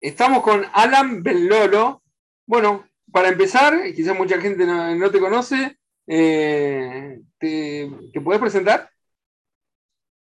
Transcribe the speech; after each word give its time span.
Estamos 0.00 0.44
con 0.44 0.64
Alan 0.74 1.24
Bellolo. 1.24 2.02
Bueno, 2.46 2.86
para 3.10 3.30
empezar, 3.30 3.74
quizás 3.94 4.16
mucha 4.16 4.40
gente 4.40 4.64
no, 4.64 5.10
te 5.10 5.18
conoce, 5.18 5.76
eh, 6.06 7.20
te, 7.38 7.90
puedes 8.22 8.40
presentar? 8.40 8.88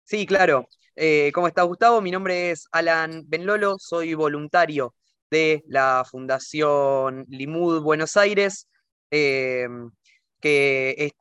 Sí, 0.04 0.28
claro. 0.28 0.68
Eh, 0.96 1.32
¿Cómo 1.34 1.48
estás, 1.48 1.66
Gustavo? 1.66 2.00
Mi 2.00 2.12
nombre 2.12 2.52
es 2.52 2.68
Alan 2.72 3.24
Benlolo, 3.28 3.78
soy 3.80 4.14
voluntario 4.14 4.94
de 5.32 5.64
la 5.68 6.06
Fundación 6.10 7.26
Limud 7.28 7.82
Buenos 7.82 8.16
Aires, 8.18 8.68
eh, 9.10 9.68
que 10.40 11.12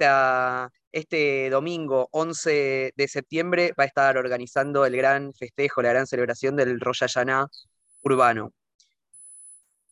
este 0.92 1.48
domingo 1.48 2.08
11 2.12 2.92
de 2.94 3.08
septiembre 3.08 3.72
va 3.78 3.84
a 3.84 3.86
estar 3.86 4.18
organizando 4.18 4.84
el 4.84 4.96
gran 4.96 5.32
festejo, 5.32 5.80
la 5.80 5.90
gran 5.90 6.06
celebración 6.06 6.56
del 6.56 6.78
Rosh 6.78 7.04
urbano. 8.04 8.52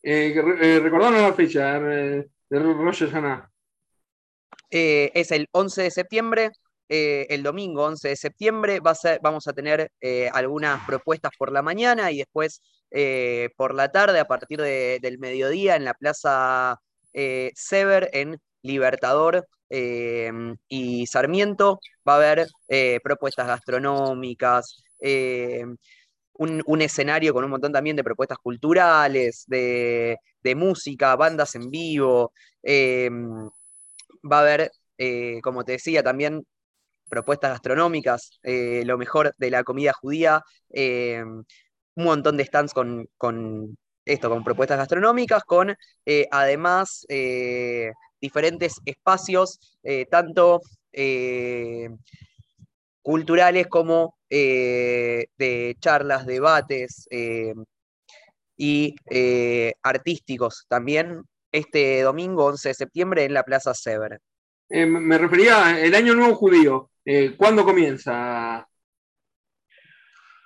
Eh, 0.01 0.35
eh 0.61 0.81
la 0.81 1.33
fecha 1.33 1.77
eh, 1.77 2.27
de 2.49 2.59
Rosh 2.59 3.05
eh, 4.69 5.11
es 5.13 5.31
el 5.31 5.47
11 5.51 5.83
de 5.83 5.91
septiembre, 5.91 6.51
el 6.89 7.41
domingo 7.41 7.85
11 7.85 8.09
de 8.09 8.15
septiembre. 8.15 8.79
Va 8.79 8.91
a 8.91 9.19
vamos 9.21 9.47
a 9.47 9.53
tener 9.53 9.91
algunas 10.33 10.85
propuestas 10.85 11.31
por 11.37 11.51
la 11.51 11.61
mañana 11.61 12.11
y 12.11 12.17
después 12.17 12.61
por 13.55 13.73
la 13.73 13.91
tarde 13.91 14.19
a 14.19 14.25
partir 14.25 14.61
del 14.61 15.17
mediodía 15.19 15.75
en 15.75 15.85
la 15.85 15.93
Plaza 15.95 16.79
Sever 17.55 18.09
en 18.13 18.39
Libertador 18.61 19.47
y 19.69 21.07
Sarmiento. 21.07 21.79
Va 22.07 22.13
a 22.13 22.17
haber 22.17 22.47
propuestas 23.03 23.47
gastronómicas, 23.47 24.83
un, 26.43 26.81
escenario 26.81 27.33
con 27.33 27.43
un 27.43 27.51
montón 27.51 27.71
también 27.71 27.95
de 27.95 28.03
propuestas 28.03 28.37
culturales, 28.37 29.45
de, 29.47 30.17
música, 30.55 31.15
bandas 31.15 31.55
en 31.55 31.69
vivo. 31.69 32.33
Em, 32.61 33.49
va 34.29 34.37
a 34.37 34.41
haber, 34.41 34.71
eh, 34.97 35.39
como 35.41 35.63
te 35.63 35.73
decía, 35.73 36.03
también 36.03 36.45
propuestas 37.09 37.51
gastronómicas, 37.51 38.39
eh, 38.43 38.83
lo 38.85 38.97
mejor 38.97 39.33
de 39.37 39.51
la 39.51 39.63
comida 39.63 39.93
judía, 39.93 40.43
em, 40.69 41.43
un 41.95 42.03
montón 42.03 42.37
de 42.37 42.45
stands 42.45 42.73
con, 42.73 43.07
esto, 44.05 44.29
con 44.29 44.43
propuestas 44.43 44.77
gastronómicas, 44.77 45.43
con 45.43 45.75
eh, 46.05 46.27
además 46.31 47.05
diferentes 48.19 48.79
espacios, 48.85 49.59
tanto 50.09 50.61
culturales 53.03 53.67
como 53.67 54.17
eh, 54.29 55.27
de 55.37 55.75
charlas, 55.79 56.25
debates 56.25 57.05
eh, 57.11 57.53
y 58.57 58.95
eh, 59.11 59.73
artísticos 59.83 60.65
también 60.67 61.21
este 61.51 62.01
domingo 62.01 62.45
11 62.45 62.69
de 62.69 62.73
septiembre 62.73 63.25
en 63.25 63.33
la 63.33 63.43
Plaza 63.43 63.75
Sever. 63.75 64.19
me 64.69 65.17
refería 65.19 65.67
al 65.67 65.93
Año 65.93 66.15
Nuevo 66.15 66.33
Judío. 66.33 66.89
¿Cuándo 67.37 67.63
comienza? 67.63 68.67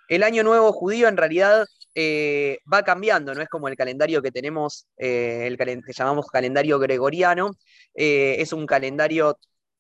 El 0.10 0.24
Año 0.24 0.44
Nuevo 0.44 0.74
Judío 0.74 1.08
en 1.08 1.16
realidad 1.16 1.66
va 1.96 2.84
cambiando, 2.84 3.34
no 3.34 3.42
es 3.42 3.48
como 3.48 3.70
el 3.70 3.78
calendario 3.78 4.22
que 4.22 4.32
tenemos, 4.32 4.86
el 4.98 5.58
que 5.58 5.94
llamamos 5.94 6.28
calendario 6.28 6.78
gregoriano, 6.78 7.52
es 7.94 8.52
un 8.52 8.66
calendario 8.66 9.38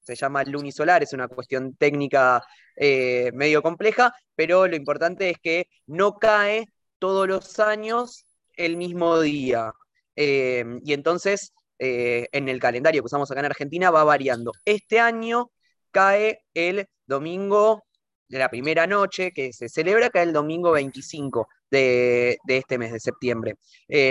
se 0.08 0.16
llama 0.16 0.44
lunisolar, 0.46 1.04
es 1.04 1.14
una 1.14 1.28
cuestión 1.28 1.76
técnica 1.76 2.42
eh, 2.78 3.32
medio 3.34 3.62
compleja, 3.62 4.14
pero 4.36 4.68
lo 4.68 4.76
importante 4.76 5.30
es 5.30 5.38
que 5.40 5.68
no 5.86 6.18
cae 6.18 6.68
todos 6.98 7.28
los 7.28 7.60
años 7.60 8.26
el 8.56 8.78
mismo 8.78 9.20
día. 9.20 9.74
Eh, 10.16 10.64
y 10.84 10.94
entonces, 10.94 11.52
eh, 11.78 12.28
en 12.32 12.48
el 12.48 12.60
calendario 12.60 13.02
que 13.02 13.08
usamos 13.08 13.30
acá 13.30 13.42
en 13.42 13.48
Argentina 13.48 13.92
va 13.92 14.04
variando. 14.06 14.54
Este 14.64 15.00
año 15.00 15.52
cae 15.92 16.40
el 16.54 16.88
domingo 17.06 17.84
de 18.30 18.40
la 18.40 18.50
primera 18.50 18.88
noche 18.88 19.32
que 19.34 19.52
se 19.52 19.68
celebra, 19.68 20.10
cae 20.10 20.24
el 20.24 20.34
domingo 20.34 20.72
25 20.72 21.48
de, 21.70 22.38
de 22.46 22.58
este 22.58 22.78
mes 22.78 22.94
de 22.94 23.00
septiembre. 23.00 23.56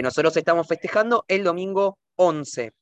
nosotros 0.03 0.37
estamos 0.37 0.67
festejando 0.69 1.25
el 1.29 1.43
domingo 1.45 1.99
11 2.17 2.73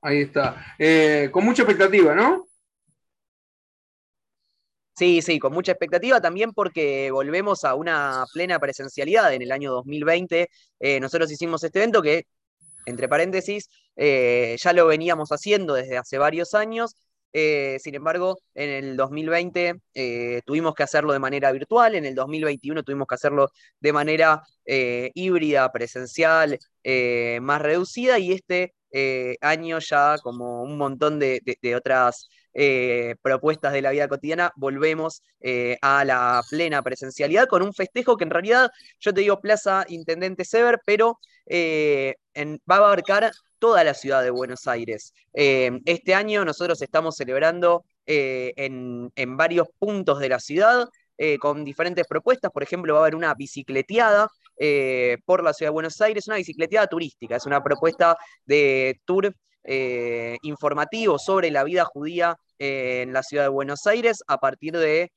Ahí 0.00 0.22
está. 0.22 0.64
Eh, 0.78 1.28
con 1.32 1.44
mucha 1.44 1.62
expectativa, 1.62 2.14
¿no? 2.14 2.46
Sí, 4.94 5.22
sí, 5.22 5.38
con 5.38 5.52
mucha 5.52 5.72
expectativa 5.72 6.20
también 6.20 6.52
porque 6.52 7.10
volvemos 7.12 7.64
a 7.64 7.74
una 7.74 8.24
plena 8.32 8.58
presencialidad 8.58 9.32
en 9.32 9.42
el 9.42 9.52
año 9.52 9.70
2020. 9.72 10.48
Eh, 10.80 11.00
nosotros 11.00 11.30
hicimos 11.30 11.62
este 11.62 11.78
evento 11.78 12.02
que, 12.02 12.26
entre 12.86 13.08
paréntesis, 13.08 13.68
eh, 13.96 14.56
ya 14.60 14.72
lo 14.72 14.86
veníamos 14.86 15.30
haciendo 15.30 15.74
desde 15.74 15.98
hace 15.98 16.18
varios 16.18 16.54
años. 16.54 16.94
sin 17.32 17.94
embargo, 17.94 18.38
en 18.54 18.70
el 18.70 18.96
2020 18.96 19.74
tuvimos 20.44 20.74
que 20.74 20.82
hacerlo 20.82 21.12
de 21.12 21.18
manera 21.20 21.52
virtual, 21.52 21.94
en 21.94 22.04
el 22.06 22.14
2021 22.14 22.82
tuvimos 22.82 23.06
que 23.06 23.14
hacerlo 23.14 23.50
de 23.80 23.92
manera 23.92 24.42
híbrida, 24.64 25.70
presencial, 25.72 26.58
más 27.40 27.62
reducida 27.62 28.18
y 28.18 28.32
este 28.32 28.74
eh, 28.90 29.36
años 29.40 29.88
ya, 29.88 30.16
como 30.22 30.62
un 30.62 30.78
montón 30.78 31.18
de, 31.18 31.40
otras 31.76 32.28
eh, 32.54 33.14
propuestas 33.22 33.72
de 33.72 33.82
la 33.82 33.90
vida 33.90 34.08
cotidiana, 34.08 34.52
volvemos 34.56 35.22
eh, 35.40 35.76
a 35.82 36.04
la 36.04 36.42
plena 36.48 36.82
presencialidad 36.82 37.46
con 37.46 37.62
un 37.62 37.74
festejo 37.74 38.16
que 38.16 38.24
en 38.24 38.30
realidad, 38.30 38.70
yo 38.98 39.12
te 39.12 39.20
digo 39.20 39.40
Plaza 39.40 39.84
Intendente 39.88 40.44
Sever, 40.44 40.80
pero 40.84 41.18
va 41.50 42.74
a 42.74 42.78
abarcar 42.78 43.30
toda 43.58 43.84
la 43.84 43.94
ciudad 43.94 44.22
de 44.22 44.30
Buenos 44.30 44.66
Aires. 44.66 45.12
este 45.32 46.14
año 46.14 46.44
nosotros 46.44 46.80
estamos 46.82 47.16
celebrando 47.16 47.84
en, 48.06 49.10
en 49.14 49.36
varios 49.36 49.68
puntos 49.78 50.18
de 50.20 50.28
la 50.28 50.40
ciudad. 50.40 50.88
con 51.40 51.64
diferentes 51.64 52.06
propuestas. 52.06 52.52
Por 52.52 52.62
ejemplo, 52.62 52.94
va 52.94 53.00
a 53.00 53.02
haber 53.02 53.16
una 53.16 53.34
bicicleteada 53.34 54.28
eh, 54.58 55.18
por 55.24 55.42
la 55.42 55.52
ciudad 55.52 55.68
de 55.70 55.74
Buenos 55.74 56.00
Aires, 56.00 56.26
una 56.26 56.36
bicicleteada 56.36 56.86
turística, 56.86 57.36
es 57.36 57.46
una 57.46 57.62
propuesta 57.62 58.16
de 58.44 59.00
tour 59.04 59.32
eh, 59.64 60.36
informativo 60.42 61.18
sobre 61.18 61.50
la 61.50 61.64
vida 61.64 61.84
judía 61.84 62.36
eh, 62.58 63.02
en 63.02 63.12
la 63.12 63.22
ciudad 63.22 63.44
de 63.44 63.50
Buenos 63.50 63.86
Aires 63.86 64.22
a 64.26 64.38
partir 64.38 64.76
de 64.76 65.10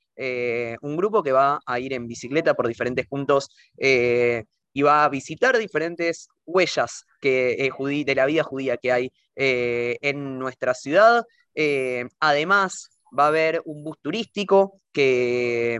un 0.81 0.97
grupo 0.97 1.23
que 1.23 1.31
va 1.31 1.59
a 1.65 1.79
ir 1.79 1.93
en 1.93 2.07
bicicleta 2.07 2.53
por 2.53 2.67
diferentes 2.67 3.07
puntos 3.07 3.49
y 3.75 4.81
va 4.83 5.03
a 5.03 5.09
visitar 5.09 5.57
diferentes 5.57 6.27
huellas 6.45 7.05
que, 7.19 7.71
de 8.05 8.15
la 8.15 8.27
vida 8.27 8.43
judía 8.43 8.77
que 8.77 8.91
hay 8.91 9.11
en 9.35 10.37
nuestra 10.37 10.75
ciudad. 10.75 11.23
además, 12.19 12.99
va 13.17 13.23
a 13.23 13.27
haber 13.29 13.63
un 13.65 13.83
bus 13.83 13.97
turístico 13.99 14.79
que, 14.91 15.79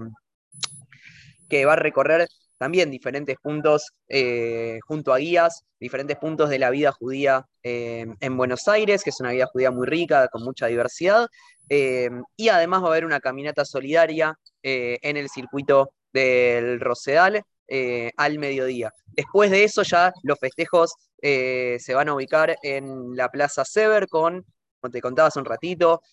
que 1.47 1.66
va 1.66 1.73
a 1.73 1.75
recorrer 1.75 2.28
también 2.61 2.91
diferentes 2.91 3.38
puntos 3.41 3.91
eh, 4.07 4.77
junto 4.85 5.11
a 5.11 5.17
guías, 5.17 5.63
diferentes 5.79 6.16
puntos 6.17 6.47
de 6.47 6.59
la 6.59 6.69
vida 6.69 6.91
judía 6.91 7.44
eh, 7.63 8.05
en 8.19 8.38
Buenos 8.38 8.67
Aires, 8.67 9.03
que 9.03 9.09
es 9.09 9.19
una 9.19 9.31
vida 9.31 9.47
judía 9.47 9.72
muy 9.72 9.88
rica, 9.88 10.27
con 10.27 10.44
mucha 10.44 10.67
diversidad, 10.67 11.27
eh, 11.69 12.11
y 12.38 12.49
además 12.49 12.83
va 12.83 12.85
a 12.85 12.89
haber 12.91 13.05
una 13.05 13.19
caminata 13.19 13.66
solidaria 13.66 14.38
en 14.61 15.17
el 15.17 15.27
circuito 15.29 15.91
del 16.13 16.79
Rosedal 16.79 17.41
al 18.16 18.38
mediodía. 18.38 18.91
Después 19.07 19.49
de 19.49 19.63
eso 19.63 19.81
ya 19.81 20.13
los 20.22 20.38
festejos 20.38 20.93
se 21.19 21.93
van 21.95 22.09
a 22.09 22.13
ubicar 22.13 22.57
en 22.61 23.16
la 23.16 23.29
Plaza 23.29 23.66
Sever 23.66 24.07
con, 24.07 24.45
como 24.79 24.91
te 24.91 25.01
contaba 25.01 25.29
hace 25.29 25.39
un 25.39 25.45
ratito, 25.45 26.03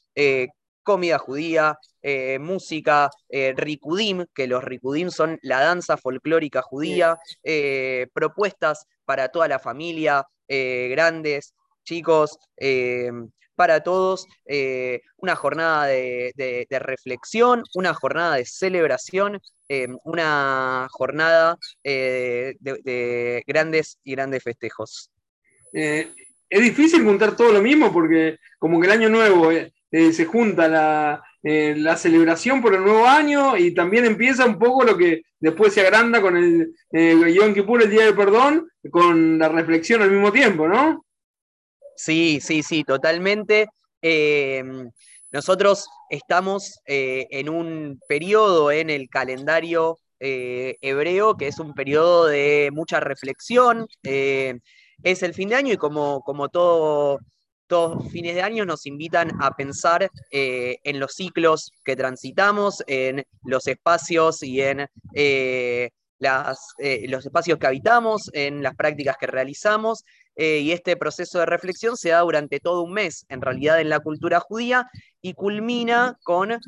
comida 0.88 1.18
judía, 1.18 1.78
eh, 2.00 2.38
música, 2.38 3.10
eh, 3.28 3.52
rikudim, 3.54 4.24
que 4.34 4.46
los 4.46 4.64
rikudim 4.64 5.10
son 5.10 5.38
la 5.42 5.60
danza 5.60 5.98
folclórica 5.98 6.62
judía, 6.62 7.18
eh, 7.42 8.06
propuestas 8.14 8.86
para 9.04 9.28
toda 9.28 9.48
la 9.48 9.58
familia, 9.58 10.24
grandes, 10.48 11.52
chicos, 11.84 12.38
para 13.54 13.82
todos, 13.82 14.26
una 15.18 15.36
jornada 15.36 15.84
de, 15.84 16.66
reflexión, 16.70 17.64
una 17.74 17.92
jornada 17.92 18.36
de 18.36 18.46
celebración, 18.46 19.40
una 20.04 20.88
jornada 20.90 21.58
de, 21.84 23.44
grandes 23.46 23.98
y 24.04 24.12
grandes 24.12 24.42
festejos. 24.42 25.10
es 25.72 26.62
difícil 26.62 27.04
juntar 27.04 27.36
todo 27.36 27.52
lo 27.52 27.60
mismo 27.60 27.92
porque 27.92 28.38
como 28.58 28.80
que 28.80 28.86
el 28.86 28.92
año 28.92 29.08
nuevo 29.10 29.52
eh, 29.52 29.70
se 29.90 30.24
junta 30.26 31.22
eh, 31.42 31.74
la, 31.76 31.96
celebración 31.96 32.60
por 32.60 32.74
el 32.74 32.82
nuevo 32.82 33.06
año 33.06 33.56
y 33.56 33.72
también 33.72 34.04
empieza 34.04 34.44
un 34.44 34.58
poco 34.58 34.84
lo 34.84 34.96
que 34.96 35.22
después 35.40 35.72
se 35.72 35.80
agranda 35.80 36.20
con 36.20 36.36
el 36.36 36.74
eh, 36.92 37.34
Yom 37.34 37.54
Kippur, 37.54 37.82
el 37.82 37.90
Día 37.90 38.04
del 38.04 38.16
Perdón, 38.16 38.68
con 38.90 39.38
la 39.38 39.48
reflexión 39.48 40.02
al 40.02 40.10
mismo 40.10 40.30
tiempo, 40.30 40.68
¿no? 40.68 41.04
Sí, 41.96 42.40
sí, 42.40 42.62
sí, 42.62 42.84
totalmente. 42.84 43.68
nosotros 45.32 45.88
estamos 46.10 46.80
en 46.86 47.48
un 47.48 47.98
periodo 48.08 48.70
en 48.70 48.90
el 48.90 49.08
calendario 49.08 49.98
hebreo, 50.20 51.36
que 51.36 51.48
es 51.48 51.58
un 51.58 51.74
periodo 51.74 52.26
de 52.26 52.70
mucha 52.72 53.00
reflexión. 53.00 53.86
es 54.02 55.22
el 55.22 55.34
fin 55.34 55.48
de 55.48 55.56
año 55.56 55.72
y 55.72 55.76
como, 55.76 56.20
como 56.22 56.48
todo 56.48 57.18
todos 57.68 58.10
fines 58.10 58.34
de 58.34 58.42
año 58.42 58.64
nos 58.64 58.86
invitan 58.86 59.30
a 59.40 59.54
pensar 59.54 60.10
eh, 60.32 60.78
en 60.82 60.98
los 60.98 61.12
ciclos 61.12 61.70
que 61.84 61.94
transitamos, 61.94 62.82
en 62.86 63.24
los 63.44 63.68
espacios 63.68 64.42
y 64.42 64.60
en 64.62 64.88
eh, 65.14 65.90
eh, 66.20 67.06
los 67.08 67.26
espacios 67.26 67.58
que 67.58 67.66
habitamos, 67.66 68.30
en 68.32 68.62
las 68.62 68.74
prácticas 68.74 69.16
que 69.18 69.28
realizamos. 69.28 70.04
y 70.36 70.70
este 70.70 70.96
proceso 70.96 71.40
de 71.40 71.46
reflexión 71.46 71.96
se 71.96 72.10
da 72.10 72.20
durante 72.20 72.60
todo 72.60 72.82
un 72.82 72.92
mes, 72.92 73.26
en 73.28 73.40
realidad 73.40 73.80
en 73.80 73.88
la 73.88 73.98
cultura 73.98 74.38
judía, 74.40 74.88
y 75.20 75.34
culmina 75.34 76.16
con, 76.22 76.60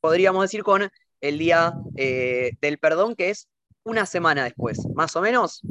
podríamos 0.00 0.42
decir, 0.42 0.62
con 0.62 0.90
el 1.22 1.38
Día 1.38 1.72
del 1.94 2.78
Perdón, 2.78 3.14
que 3.16 3.30
es 3.30 3.48
una 3.84 4.04
semana 4.04 4.44
después, 4.44 4.78
más 4.94 5.16
o 5.16 5.22
menos, 5.22 5.62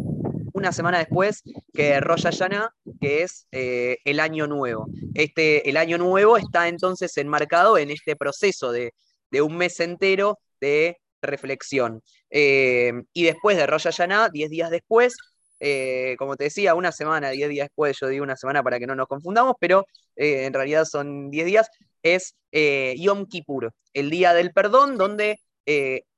una 0.57 0.71
semana 0.71 0.97
después 0.97 1.43
que 1.71 1.99
Rosh 1.99 2.23
Hashanah, 2.23 2.73
que 2.99 3.21
es 3.21 3.47
eh, 3.51 3.97
el 4.03 4.19
año 4.19 4.47
nuevo. 4.47 4.87
Este, 5.13 5.69
el 5.69 5.77
año 5.77 5.99
nuevo 5.99 6.35
está 6.35 6.67
entonces 6.67 7.15
enmarcado 7.17 7.77
en 7.77 7.91
este 7.91 8.15
proceso 8.15 8.71
de, 8.71 8.91
un 9.39 9.55
mes 9.55 9.79
entero 9.79 10.39
de 10.59 10.97
reflexión. 11.21 12.01
Eh, 12.31 12.91
y 13.13 13.23
después 13.25 13.55
de 13.55 13.67
Rosh 13.67 13.83
Hashanah, 13.83 14.29
10 14.29 14.49
días 14.49 14.71
después, 14.71 15.15
eh, 15.59 16.15
como 16.17 16.35
te 16.35 16.45
decía, 16.45 16.73
una 16.73 16.91
semana, 16.91 17.29
10 17.29 17.49
días 17.49 17.67
después, 17.67 17.95
yo 18.01 18.07
digo 18.07 18.23
una 18.23 18.35
semana 18.35 18.63
para 18.63 18.79
que 18.79 18.87
no 18.87 18.95
nos 18.95 19.07
confundamos, 19.07 19.55
pero 19.59 19.85
en 20.15 20.53
realidad 20.53 20.85
son 20.85 21.29
10 21.29 21.45
días, 21.45 21.69
es 22.01 22.35
Yom 22.51 23.27
Kippur, 23.27 23.71
el 23.93 24.09
día 24.09 24.33
del 24.33 24.51
perdón, 24.51 24.97
donde 24.97 25.39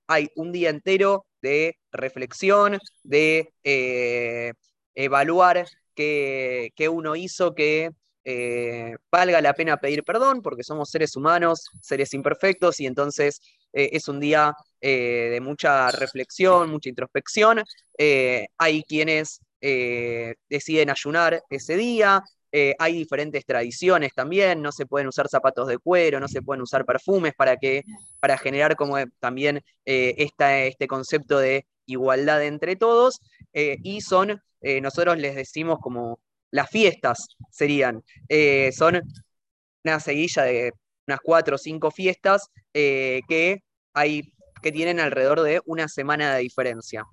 hay 0.07 0.29
un 0.35 0.53
día 0.53 0.69
entero 0.69 1.25
de 1.41 1.77
reflexión, 1.91 2.79
de 3.03 3.53
eh, 3.63 4.53
evaluar 4.95 5.67
qué, 5.95 6.71
uno 6.89 7.15
hizo 7.15 7.53
que 7.53 7.91
eh, 8.23 8.95
valga 9.11 9.41
la 9.41 9.53
pena 9.53 9.77
pedir 9.77 10.03
perdón, 10.03 10.41
porque 10.41 10.63
somos 10.63 10.89
seres 10.89 11.15
humanos, 11.15 11.65
seres 11.81 12.13
imperfectos, 12.13 12.79
y 12.79 12.85
entonces 12.85 13.41
eh, 13.73 13.89
es 13.93 14.07
un 14.07 14.19
día 14.19 14.53
de 14.81 15.39
mucha 15.41 15.91
reflexión, 15.91 16.69
mucha 16.69 16.87
introspección. 16.87 17.61
hay 18.57 18.83
quienes 18.83 19.41
deciden 19.59 20.89
ayunar 20.89 21.43
ese 21.49 21.75
día, 21.75 22.23
eh, 22.51 22.75
hay 22.79 22.93
diferentes 22.93 23.45
tradiciones 23.45 24.13
también, 24.13 24.61
no 24.61 24.71
se 24.71 24.85
pueden 24.85 25.07
usar 25.07 25.27
zapatos 25.29 25.67
de 25.67 25.77
cuero, 25.77 26.19
no 26.19 26.27
se 26.27 26.41
pueden 26.41 26.61
usar 26.61 26.85
perfumes 26.85 27.33
para, 27.35 27.57
que, 27.57 27.83
para 28.19 28.37
generar 28.37 28.75
como 28.75 28.97
también 29.19 29.61
eh, 29.85 30.15
este 30.17 30.87
concepto 30.87 31.37
de 31.37 31.67
igualdad 31.85 32.43
entre 32.43 32.75
todos. 32.75 33.19
Eh, 33.53 33.77
y 33.83 34.01
son, 34.01 34.41
nosotros 34.81 35.17
les 35.17 35.35
decimos 35.35 35.79
como 35.79 36.19
las 36.51 36.69
fiestas 36.69 37.29
serían, 37.49 38.03
son 38.75 39.01
una 39.83 39.99
seguilla 39.99 40.43
de 40.43 40.73
unas 41.07 41.19
cuatro 41.21 41.55
o 41.55 41.57
cinco 41.57 41.91
fiestas 41.91 42.49
que, 42.73 43.63
hay, 43.93 44.33
que 44.61 44.71
tienen 44.71 44.99
alrededor 44.99 45.41
de 45.41 45.61
una 45.65 45.87
semana 45.87 46.35
de 46.35 46.41
diferencia. 46.41 47.05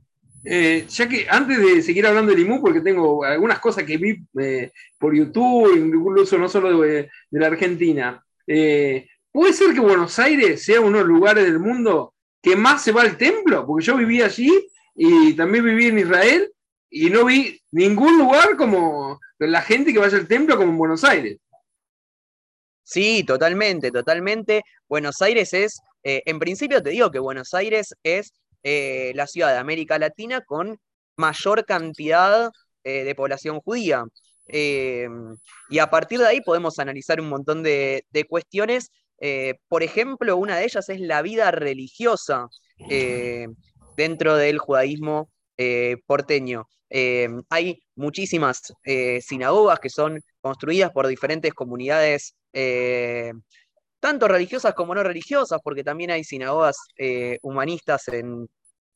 Eh, 0.49 0.87
ya 0.89 1.09
que 1.09 1.27
antes 1.29 1.59
de 1.59 1.83
seguir 1.83 2.07
hablando 2.07 2.31
de 2.31 2.39
Limú, 2.39 2.61
porque 2.61 2.81
tengo 2.81 3.25
algunas 3.25 3.59
cosas 3.59 3.83
que 3.83 3.97
vi 3.97 4.17
eh, 4.41 4.71
por 4.97 5.13
YouTube, 5.13 5.77
incluso 5.77 6.39
no 6.39 6.49
solo 6.49 6.83
de, 6.83 7.11
la 7.31 7.49
Argentina, 7.49 8.25
eh, 8.47 9.09
¿puede 9.33 9.53
ser 9.53 9.75
que 9.75 9.81
Buenos 9.81 10.17
Aires 10.21 10.65
sea 10.65 10.81
uno 10.81 10.99
de 10.99 11.05
los 11.05 11.13
lugares 11.13 11.45
del 11.45 11.59
mundo 11.59 12.15
que 12.41 12.55
más 12.55 12.85
se 12.85 12.93
va 12.93 13.03
al 13.03 13.17
templo? 13.17 13.67
Porque 13.67 13.87
yo 13.87 13.97
viví 13.97 14.23
allí 14.23 14.53
y 14.95 15.35
también 15.35 15.65
viví 15.65 15.87
en 15.89 15.99
Israel 15.99 16.53
y 16.91 17.11
no 17.11 17.25
vi 17.25 17.61
ningún 17.73 18.17
lugar 18.17 18.57
como 18.57 19.19
la 19.41 19.63
gente 19.63 19.93
que 19.93 19.99
vaya 19.99 20.17
al 20.17 20.29
templo 20.29 20.57
como 20.57 20.71
en 20.71 20.79
Buenos 20.79 21.03
Aires. 21.03 21.39
Sí, 22.85 23.25
totalmente, 23.25 23.91
totalmente. 23.91 24.63
Buenos 24.89 25.21
Aires 25.23 25.53
es, 25.55 25.81
en 26.05 26.39
principio 26.39 26.81
te 26.81 26.91
digo 26.91 27.11
que 27.11 27.19
Buenos 27.19 27.53
Aires 27.53 27.97
es 28.05 28.33
eh, 28.63 29.13
la 29.15 29.27
ciudad 29.27 29.53
de 29.53 29.59
América 29.59 29.99
Latina 29.99 30.41
con 30.41 30.79
mayor 31.17 31.65
cantidad 31.65 32.51
eh, 32.85 33.05
de 33.05 33.15
población 33.15 33.61
judía. 33.61 34.05
Eh, 34.49 35.09
y 35.71 35.79
a 35.79 35.91
partir 35.91 36.21
de 36.21 36.27
ahí 36.27 36.41
podemos 36.41 36.79
analizar 36.79 37.21
un 37.21 37.29
montón 37.29 37.63
de, 37.63 38.05
cuestiones. 38.29 38.91
por 39.69 39.83
ejemplo, 39.83 40.37
una 40.37 40.57
de 40.59 40.65
ellas 40.65 40.89
es 40.89 41.01
la 41.01 41.23
vida 41.23 41.51
religiosa 41.51 42.49
dentro 43.97 44.37
del 44.37 44.59
judaísmo 44.59 45.31
porteño. 46.07 46.69
hay 47.51 47.83
muchísimas 47.97 48.73
sinagogas 49.21 49.81
que 49.81 49.91
son 49.91 50.21
construidas 50.41 50.93
por 50.93 51.07
diferentes 51.09 51.55
comunidades 51.55 52.37
tanto 54.07 54.29
religiosas 54.29 54.73
como 54.73 54.95
no 54.95 55.03
religiosas, 55.03 55.61
porque 55.65 55.83
también 55.83 56.13
hay 56.13 56.23
sinagogas 56.23 56.77
humanistas 57.43 58.07
en, 58.07 58.49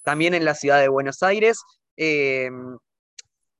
también 0.04 0.34
en 0.34 0.44
la 0.44 0.54
ciudad 0.54 0.80
de 0.80 0.86
Buenos 0.86 1.24
Aires. 1.24 1.58
Em, 1.96 2.78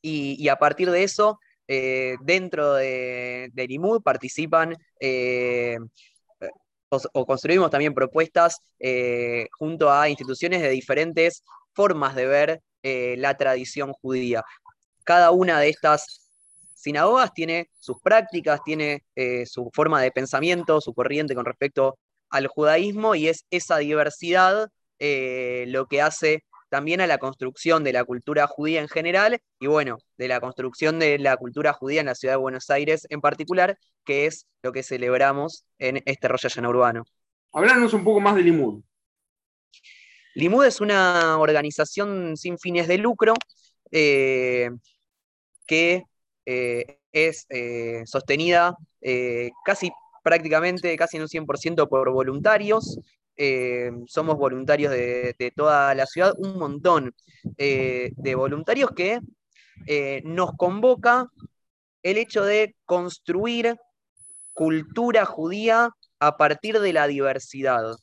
y, 0.01 0.49
a 0.49 0.55
partir 0.55 0.93
de 0.93 1.03
eso, 1.03 1.41
eh, 1.67 2.15
dentro 2.21 2.75
de, 2.75 3.51
de 3.53 4.01
participan 4.05 4.77
eh, 5.01 5.77
o, 6.89 7.27
construimos 7.27 7.69
también 7.69 7.95
propuestas 7.95 8.59
eh, 8.79 9.49
junto 9.59 9.91
a 9.91 10.09
instituciones 10.09 10.63
de 10.63 10.69
diferentes 10.69 11.43
formas 11.75 12.15
de 12.15 12.27
ver 12.27 12.61
la 12.83 13.37
tradición 13.37 13.93
judía. 13.93 14.45
Cada 15.03 15.33
una 15.33 15.59
de 15.59 15.71
estas 15.71 16.30
sinagogas 16.81 17.33
tiene 17.35 17.69
sus 17.79 18.01
prácticas, 18.01 18.61
tiene 18.65 19.05
su 19.47 19.71
forma 19.73 20.01
de 20.01 20.11
pensamiento, 20.11 20.81
su 20.81 20.95
corriente 20.95 21.35
con 21.35 21.45
respecto 21.45 21.99
al 22.31 22.47
judaísmo 22.47 23.15
y 23.15 23.29
es 23.29 23.45
esa 23.51 23.79
diversidad 23.79 24.71
eh, 24.99 25.65
lo 25.69 25.87
que 25.87 26.01
hace 26.01 26.45
también 26.69 27.01
a 27.01 27.07
la 27.09 27.19
construcción 27.19 27.83
de 27.83 27.93
la 27.93 28.05
cultura 28.05 28.47
judía 28.47 28.81
en 28.81 28.89
general 28.89 29.41
y 29.59 29.67
bueno, 29.67 29.99
de 30.17 30.29
la 30.29 30.41
construcción 30.41 31.01
de 31.01 31.19
la 31.19 31.37
cultura 31.37 31.73
judía 31.73 32.01
en 32.01 32.07
la 32.07 32.15
ciudad 32.15 32.35
de 32.35 32.39
Buenos 32.39 32.71
Aires 32.71 33.07
en 33.11 33.21
particular, 33.21 33.77
que 34.05 34.27
es 34.27 34.47
lo 34.63 34.73
que 34.73 34.85
celebramos 34.85 35.65
en 35.79 36.01
este 36.05 36.29
Rosh 36.29 36.43
Hashanah 36.43 36.69
urbano. 36.69 37.05
Hablarnos 37.53 37.93
un 37.93 38.05
poco 38.05 38.21
más 38.21 38.37
de 38.37 38.43
Limud. 38.43 38.83
Limud 40.35 40.65
es 40.65 40.81
una 40.81 41.39
organización 41.39 42.37
sin 42.37 42.57
fines 42.57 42.87
de 42.87 42.99
lucro 42.99 43.35
eh, 43.91 44.71
que 45.67 45.95
eh, 45.95 46.05
es 47.13 47.47
sostenida 48.05 48.77
casi 49.65 49.91
prácticamente, 50.23 50.97
casi 50.97 51.17
en 51.17 51.23
un 51.25 51.29
100% 51.29 51.89
por 51.89 52.11
voluntarios, 52.11 52.99
eh, 53.43 53.91
somos 54.07 54.37
voluntarios 54.37 54.93
de, 54.93 55.53
toda 55.57 55.95
la 55.95 56.05
ciudad, 56.05 56.35
un 56.37 56.59
montón 56.59 57.15
eh, 57.57 58.11
de 58.17 58.35
voluntarios 58.35 58.91
que 58.91 59.19
eh, 59.87 60.21
nos 60.27 60.51
convoca 60.59 61.27
el 62.03 62.19
hecho 62.19 62.45
de 62.45 62.77
construir 62.85 63.77
cultura 64.53 65.25
judía 65.25 65.89
a 66.19 66.37
partir 66.37 66.81
de 66.81 66.93
la 66.93 67.07
diversidad. 67.07 67.97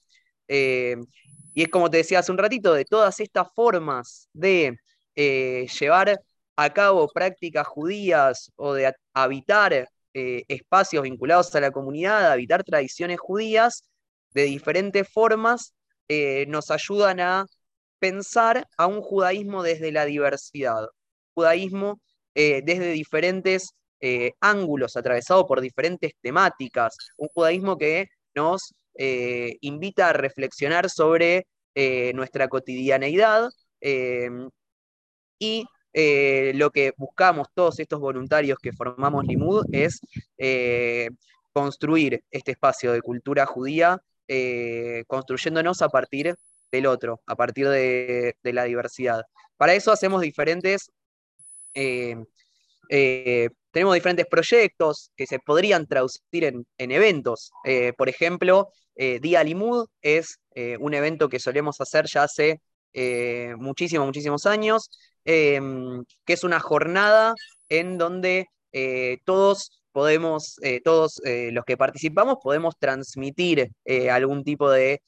y 0.48 1.62
es 1.62 1.70
como 1.70 1.90
te 1.92 1.98
decía 1.98 2.20
hace 2.20 2.32
un 2.32 2.40
ratito, 2.40 2.74
de 2.74 2.86
todas 2.86 3.20
estas 3.20 3.48
formas 3.54 4.30
de 4.34 4.76
llevar 5.16 6.20
a 6.58 6.74
cabo 6.74 7.08
prácticas 7.08 7.68
judías 7.68 8.52
o 8.58 8.74
de 8.74 8.94
habitar 9.14 9.88
espacios 10.14 11.04
vinculados 11.04 11.54
a 11.56 11.62
la 11.62 11.72
comunidad, 11.72 12.32
habitar 12.32 12.64
tradiciones 12.64 13.20
judías, 13.20 13.84
de 14.34 14.44
diferentes 14.44 15.08
formas 15.10 15.74
eh, 16.08 16.46
nos 16.48 16.72
ayudan 16.72 17.20
a 17.20 17.46
pensar 18.00 18.68
a 18.78 18.88
un 18.88 19.02
judaísmo 19.02 19.64
desde 19.64 19.92
la 19.92 20.06
diversidad, 20.06 20.88
judaísmo 21.34 22.00
eh, 22.36 22.62
desde 22.64 22.92
diferentes 22.92 23.72
eh, 24.00 24.34
ángulos, 24.40 24.96
atravesado 24.96 25.48
por 25.48 25.60
diferentes 25.60 26.14
temáticas, 26.22 26.96
un 27.18 27.28
judaísmo 27.30 27.78
que 27.78 28.08
nos 28.36 28.74
invita 29.62 30.10
a 30.10 30.14
reflexionar 30.14 30.90
sobre 30.90 31.46
nuestra 32.16 32.48
cotidianeidad 32.48 33.48
y 35.40 35.66
lo 36.54 36.70
que 36.72 36.94
buscamos 36.98 37.48
todos 37.54 37.80
estos 37.80 38.00
voluntarios 38.00 38.60
que 38.60 38.72
formamos 38.72 39.26
Limud 39.26 39.66
es 39.72 40.00
construir 41.54 42.24
este 42.30 42.52
espacio 42.52 42.92
de 42.92 43.02
cultura 43.02 43.46
judía 43.48 44.00
eh, 44.28 45.06
construyéndonos 45.08 45.82
a 45.82 45.88
partir 45.88 46.36
del 46.70 46.86
otro, 46.86 47.22
a 47.26 47.36
partir 47.36 47.70
de, 47.70 48.36
la 48.44 48.66
diversidad. 48.66 49.24
Para 49.56 49.74
eso 49.74 49.92
hacemos 49.92 50.22
diferentes, 50.22 50.92
eh, 51.74 52.18
eh, 52.90 53.50
tenemos 53.72 53.96
diferentes 53.96 54.26
proyectos 54.26 55.12
que 55.16 55.26
se 55.28 55.40
podrían 55.40 55.88
traducir 55.88 56.44
en, 56.44 56.66
eventos. 56.78 57.52
por 57.98 58.10
ejemplo, 58.10 58.70
Día 58.96 59.44
Limud 59.44 59.88
es 60.02 60.40
un 60.80 60.94
evento 60.94 61.30
que 61.30 61.40
solemos 61.40 61.80
hacer 61.80 62.06
ya 62.08 62.24
hace 62.24 62.60
muchísimos, 63.58 64.08
muchísimos 64.08 64.46
años, 64.46 64.90
em, 65.28 66.04
que 66.26 66.34
es 66.34 66.44
una 66.44 66.60
jornada 66.60 67.34
en 67.70 67.98
donde 67.98 68.48
todos 69.26 69.82
podemos, 69.92 70.56
todos 70.84 71.20
los 71.24 71.66
que 71.66 71.78
participamos, 71.78 72.38
podemos 72.44 72.76
transmitir 72.78 73.72
algún 74.10 74.44
tipo 74.44 74.70
de 74.70 75.02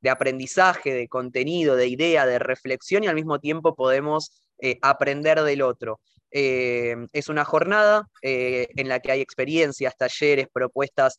de 0.00 0.10
aprendizaje, 0.10 0.92
de 0.94 1.08
contenido, 1.08 1.76
de 1.76 1.88
idea, 1.88 2.26
de 2.26 2.38
reflexión 2.38 3.04
y 3.04 3.08
al 3.08 3.14
mismo 3.14 3.38
tiempo 3.40 3.74
podemos 3.74 4.42
eh, 4.60 4.78
aprender 4.82 5.42
del 5.42 5.62
otro. 5.62 6.00
Eh, 6.30 6.96
es 7.12 7.28
una 7.28 7.44
jornada 7.44 8.08
eh, 8.22 8.68
en 8.76 8.88
la 8.88 9.00
que 9.00 9.12
hay 9.12 9.20
experiencias, 9.20 9.96
talleres, 9.96 10.46
propuestas 10.52 11.18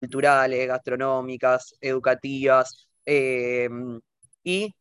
culturales, 0.00 0.66
gastronómicas, 0.68 1.74
educativas 1.80 2.86
y 4.42 4.74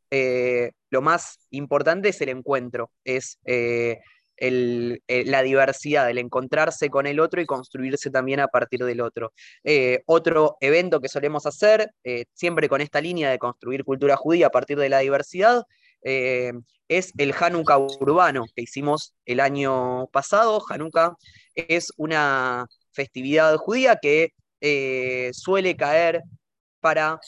lo 0.90 1.02
más 1.02 1.40
importante 1.52 2.10
es 2.10 2.22
el 2.22 2.30
encuentro, 2.30 2.92
es 3.04 3.40
la 4.40 5.44
diversidad, 5.44 6.10
el 6.10 6.18
encontrarse 6.18 6.90
con 6.90 7.06
el 7.06 7.20
otro 7.20 7.42
y 7.42 7.46
construirse 7.46 8.10
también 8.10 8.40
a 8.40 8.48
partir 8.48 8.84
del 8.84 9.02
otro. 9.02 9.34
Eh, 9.64 10.02
otro 10.06 10.58
evento 10.62 11.02
que 11.02 11.10
solemos 11.10 11.46
hacer, 11.46 11.92
eh, 12.04 12.26
siempre 12.34 12.70
con 12.70 12.82
esta 12.82 13.02
línea 13.02 13.30
de 13.30 13.40
construir 13.40 13.84
cultura 13.84 14.16
judía 14.16 14.48
a 14.48 14.52
partir 14.52 14.78
de 14.78 14.90
la 14.90 15.00
diversidad, 15.00 15.64
eh, 16.04 16.54
es 16.88 17.12
el 17.18 17.34
Hanukkah 17.38 17.78
urbano 17.78 18.46
que 18.56 18.64
hicimos 18.64 19.14
el 19.26 19.40
año 19.40 20.08
pasado. 20.08 20.64
Hanukkah 20.68 21.16
es 21.56 21.92
una 21.98 22.66
festividad 22.94 23.56
judía 23.58 23.98
que 24.02 24.32
suele 25.34 25.76
caer 25.76 26.22
para 26.80 27.20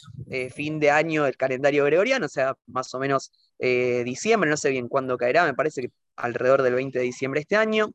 fin 0.54 0.80
de 0.80 0.92
año 0.92 1.24
del 1.24 1.38
calendario 1.38 1.86
gregoriano, 1.86 2.26
o 2.26 2.30
sea, 2.30 2.56
más 2.68 2.94
o 2.94 3.00
menos 3.00 3.32
diciembre, 3.60 4.50
no 4.50 4.58
sé 4.58 4.70
bien 4.70 4.88
cuándo 4.88 5.18
caerá, 5.18 5.46
me 5.46 5.54
parece 5.54 5.82
que 5.82 5.90
alrededor 6.16 6.62
del 6.62 6.76
20 6.76 7.00
de 7.00 7.06
diciembre 7.06 7.42
este 7.42 7.56
año. 7.56 7.92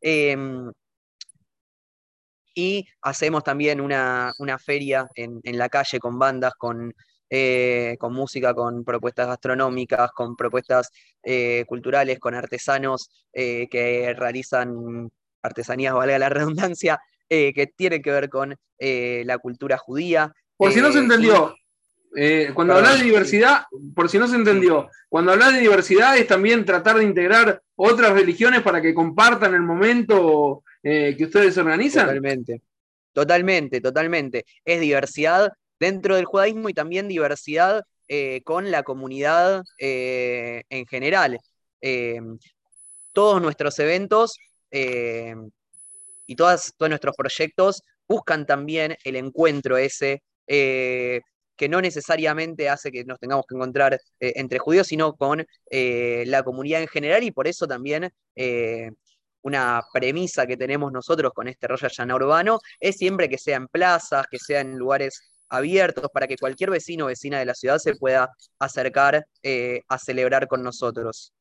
Em, 0.00 0.72
y 2.54 2.86
hacemos 3.02 3.44
también 3.44 3.80
una, 3.80 4.32
feria 4.58 5.08
en, 5.14 5.40
la 5.58 5.68
calle 5.68 5.98
con 5.98 6.18
bandas, 6.18 6.54
con, 6.58 6.92
eh, 7.30 7.96
con, 7.98 8.12
música, 8.12 8.54
con 8.54 8.84
propuestas 8.84 9.28
gastronómicas, 9.28 10.10
con 10.12 10.36
propuestas 10.36 10.90
eh, 11.22 11.64
culturales, 11.66 12.18
con 12.18 12.34
artesanos 12.34 13.10
eh, 13.32 13.68
que 13.70 14.12
realizan 14.14 15.10
artesanías, 15.42 15.94
valga 15.94 16.18
la 16.18 16.28
redundancia, 16.28 16.98
que 17.28 17.72
tienen 17.76 18.02
que 18.02 18.10
ver 18.10 18.28
con 18.28 18.56
la 18.80 19.38
cultura 19.38 19.78
judía. 19.78 20.32
Por 20.60 20.74
si 20.74 20.80
no 20.82 20.92
se 20.92 20.98
entendió, 20.98 21.56
eh, 22.14 22.50
cuando 22.52 22.74
hablas 22.74 22.98
de 22.98 23.06
diversidad, 23.06 23.62
por 23.94 24.10
si 24.10 24.18
no 24.18 24.28
se 24.28 24.36
entendió, 24.36 24.90
cuando 25.08 25.32
hablas 25.32 25.54
de 25.54 25.60
diversidad 25.60 26.18
es 26.18 26.26
también 26.26 26.66
tratar 26.66 26.98
de 26.98 27.04
integrar 27.04 27.62
otras 27.76 28.12
religiones 28.12 28.60
para 28.60 28.82
que 28.82 28.92
compartan 28.92 29.54
el 29.54 29.62
momento 29.62 30.62
eh, 30.82 31.14
que 31.16 31.24
ustedes 31.24 31.56
organizan. 31.56 32.08
Totalmente, 32.08 32.60
totalmente, 33.14 33.80
totalmente. 33.80 34.44
Es 34.62 34.82
diversidad 34.82 35.50
dentro 35.78 36.14
del 36.14 36.26
judaísmo 36.26 36.68
y 36.68 36.74
también 36.74 37.08
diversidad 37.08 37.82
eh, 38.06 38.42
con 38.44 38.70
la 38.70 38.82
comunidad 38.82 39.62
en 39.78 40.86
general. 40.88 41.38
todos 43.14 43.40
nuestros 43.40 43.78
eventos 43.78 44.36
y 44.70 46.36
todas, 46.36 46.74
todos 46.76 46.90
nuestros 46.90 47.16
proyectos 47.16 47.82
buscan 48.06 48.44
también 48.44 48.98
el 49.04 49.16
encuentro 49.16 49.78
ese 49.78 50.22
que 51.60 51.68
no 51.68 51.82
necesariamente 51.82 52.70
hace 52.70 52.90
que 52.90 53.04
nos 53.04 53.18
tengamos 53.18 53.44
que 53.46 53.54
encontrar 53.54 53.92
eh, 54.18 54.32
entre 54.36 54.58
judíos, 54.58 54.86
sino 54.86 55.14
con 55.14 55.44
eh, 55.70 56.24
la 56.26 56.42
comunidad 56.42 56.80
en 56.80 56.88
general 56.88 57.22
y 57.22 57.32
por 57.32 57.46
eso 57.46 57.66
también 57.66 58.10
eh, 58.34 58.90
una 59.42 59.82
premisa 59.92 60.46
que 60.46 60.56
tenemos 60.56 60.90
nosotros 60.90 61.34
con 61.34 61.48
este 61.48 61.68
Royal 61.68 61.90
Llana 61.94 62.14
Urbano 62.14 62.60
es 62.80 62.96
siempre 62.96 63.28
que 63.28 63.36
sea 63.36 63.58
en 63.58 63.68
plazas, 63.68 64.24
que 64.30 64.38
sea 64.38 64.62
en 64.62 64.78
lugares 64.78 65.20
abiertos, 65.50 66.08
para 66.14 66.26
que 66.26 66.38
cualquier 66.38 66.70
vecino 66.70 67.04
o 67.04 67.08
vecina 67.08 67.38
de 67.38 67.44
la 67.44 67.54
ciudad 67.54 67.76
se 67.76 67.94
pueda 67.94 68.30
acercar 68.58 69.26
a 69.86 69.98
celebrar 69.98 70.48
con 70.48 70.62
nosotros. 70.62 71.34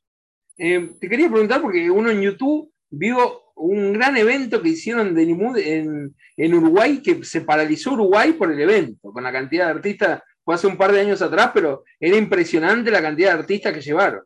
te 0.58 1.00
quería 1.00 1.30
preguntar, 1.30 1.62
porque 1.62 1.90
uno 1.90 2.10
en 2.10 2.22
YouTube 2.24 2.74
vio 2.90 3.44
un 3.56 3.94
gran 3.94 4.16
evento 4.18 4.62
que 4.62 4.70
hicieron 4.70 5.14
de 5.14 5.26
Limud 5.26 5.58
en, 5.58 6.16
Uruguay, 6.54 7.02
que 7.02 7.24
se 7.24 7.42
paralizó 7.42 7.94
Uruguay 7.94 8.34
por 8.34 8.52
el 8.52 8.60
evento, 8.60 9.12
con 9.12 9.24
la 9.24 9.32
cantidad 9.32 9.66
de 9.66 9.72
artistas, 9.72 10.22
fue 10.44 10.56
hace 10.56 10.68
un 10.68 10.78
par 10.78 10.92
de 10.92 11.02
años 11.02 11.22
atrás, 11.22 11.52
pero 11.54 11.84
era 12.00 12.18
impresionante 12.18 12.90
la 12.90 13.02
cantidad 13.02 13.34
de 13.34 13.40
artistas 13.40 13.74
que 13.74 13.82
llevaron. 13.82 14.24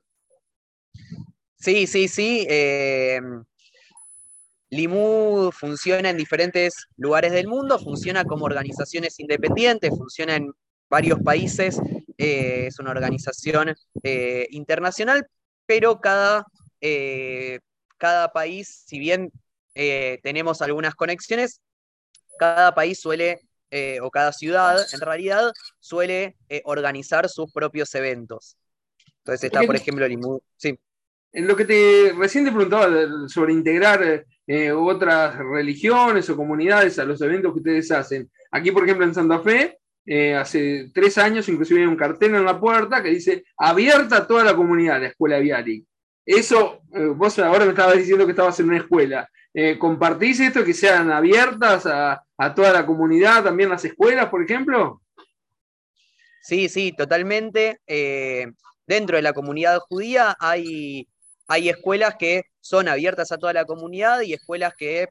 Sí, 1.58 1.88
sí, 1.88 2.08
sí. 2.08 2.46
Eh, 2.50 3.20
Limud 4.70 5.52
funciona 5.52 6.10
en 6.10 6.18
diferentes 6.18 6.88
lugares 6.98 7.32
del 7.32 7.48
mundo, 7.48 7.80
funciona 7.80 8.24
como 8.26 8.46
organizaciones 8.46 9.20
independientes, 9.20 9.92
funciona 9.92 10.36
en 10.36 10.52
varios 10.90 11.20
países, 11.22 11.80
eh, 12.18 12.66
es 12.68 12.80
una 12.80 12.92
organización 12.92 13.74
eh, 14.04 14.48
internacional, 14.52 15.28
pero 15.66 16.00
cada 16.00 16.46
cada 18.04 18.34
país, 18.34 18.84
si 18.86 19.00
bien 19.00 19.32
eh, 19.76 20.20
tenemos 20.24 20.62
algunas 20.62 20.94
conexiones, 20.94 21.62
cada 22.38 22.76
país 22.76 23.00
suele, 23.00 23.40
eh, 23.72 24.00
o 24.02 24.12
cada 24.12 24.34
ciudad 24.34 24.78
en 24.92 25.00
realidad, 25.00 25.54
suele 25.80 26.36
eh, 26.50 26.62
organizar 26.66 27.30
sus 27.30 27.50
propios 27.54 27.96
eventos. 27.96 28.58
Entonces 29.20 29.46
está, 29.46 29.64
por 29.64 29.78
ejemplo, 29.78 30.04
el 30.04 30.20
Sí. 30.58 30.78
En 31.32 31.48
lo 31.48 31.56
que 31.56 31.64
te 31.64 32.14
recién 32.18 32.44
te 32.44 32.52
preguntaba 32.52 32.90
sobre 33.30 33.54
integrar 33.54 34.26
otras 34.76 35.38
religiones 35.38 36.30
o 36.30 36.36
comunidades 36.36 37.00
a 37.00 37.06
los 37.06 37.22
eventos 37.22 37.54
que 37.54 37.60
ustedes 37.60 37.90
hacen. 37.92 38.30
Aquí, 38.52 38.72
por 38.72 38.84
ejemplo, 38.84 39.06
en 39.06 39.14
Santa 39.14 39.40
Fe, 39.40 39.80
hace 40.38 40.92
tres 40.94 41.18
años 41.18 41.48
inclusive 41.48 41.80
hay 41.80 41.88
un 41.88 41.96
cartel 41.96 42.36
en 42.36 42.44
la 42.44 42.60
puerta 42.60 43.02
que 43.02 43.12
dice 43.12 43.46
abierta 43.56 44.18
a 44.18 44.28
toda 44.28 44.44
la 44.44 44.58
comunidad, 44.58 45.00
la 45.00 45.08
escuela 45.08 45.40
Viaric. 45.40 45.86
Eso, 46.26 46.82
eh, 46.94 47.06
vos 47.08 47.38
ahora 47.40 47.66
me 47.66 47.72
estabas 47.72 47.98
diciendo 47.98 48.26
que 48.26 48.32
estabas 48.32 48.60
en 48.60 48.70
una 48.70 48.78
escuela. 48.78 49.30
Eh, 49.54 49.78
¿Compartís 49.78 50.40
esto 50.40 50.64
que 50.64 50.74
sean 50.74 51.12
abiertas 51.12 51.86
a, 51.86 52.24
toda 52.56 52.74
la 52.74 52.86
comunidad, 52.86 53.44
también 53.44 53.70
las 53.70 53.86
escuelas, 53.86 54.28
por 54.30 54.44
ejemplo? 54.44 55.02
Sí, 56.42 56.68
sí, 56.68 56.92
totalmente. 56.92 57.80
Eh, 57.88 58.48
dentro 58.86 59.16
de 59.16 59.22
la 59.22 59.34
comunidad 59.34 59.80
judía 59.80 60.36
hay, 60.40 61.08
hay 61.48 61.70
escuelas 61.70 62.16
que 62.16 62.44
son 62.60 62.88
abiertas 62.88 63.32
a 63.32 63.38
toda 63.38 63.54
la 63.54 63.66
comunidad 63.66 64.22
y 64.22 64.34
escuelas 64.34 64.74
que 64.76 65.08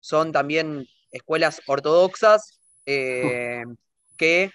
son 0.00 0.30
también 0.30 0.86
escuelas 1.10 1.60
ortodoxas 1.66 2.60
que 2.86 4.50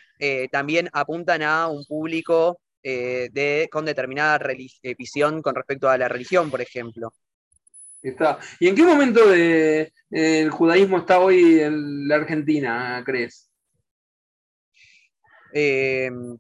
también 0.52 0.90
apuntan 0.94 1.42
a 1.44 1.68
un 1.68 1.86
público 1.86 2.60
eh, 2.86 3.30
de, 3.32 3.70
con 3.72 3.86
determinada 3.86 4.46
eh, 4.52 4.96
visión 4.96 5.42
con 5.42 5.56
respecto 5.56 5.90
a 5.90 5.98
la 5.98 6.10
religión, 6.10 6.52
por 6.52 6.60
ejemplo. 6.60 7.14
Está. 8.02 8.40
¿Y 8.60 8.68
en 8.68 8.76
qué 8.76 8.84
momento 8.84 9.26
de, 9.30 9.94
el 10.12 10.50
judaísmo 10.50 10.98
está 10.98 11.20
hoy 11.20 11.62
en 11.62 12.10
la 12.10 12.18
Argentina, 12.18 13.02
crees? 13.06 13.50
Em, 15.54 16.38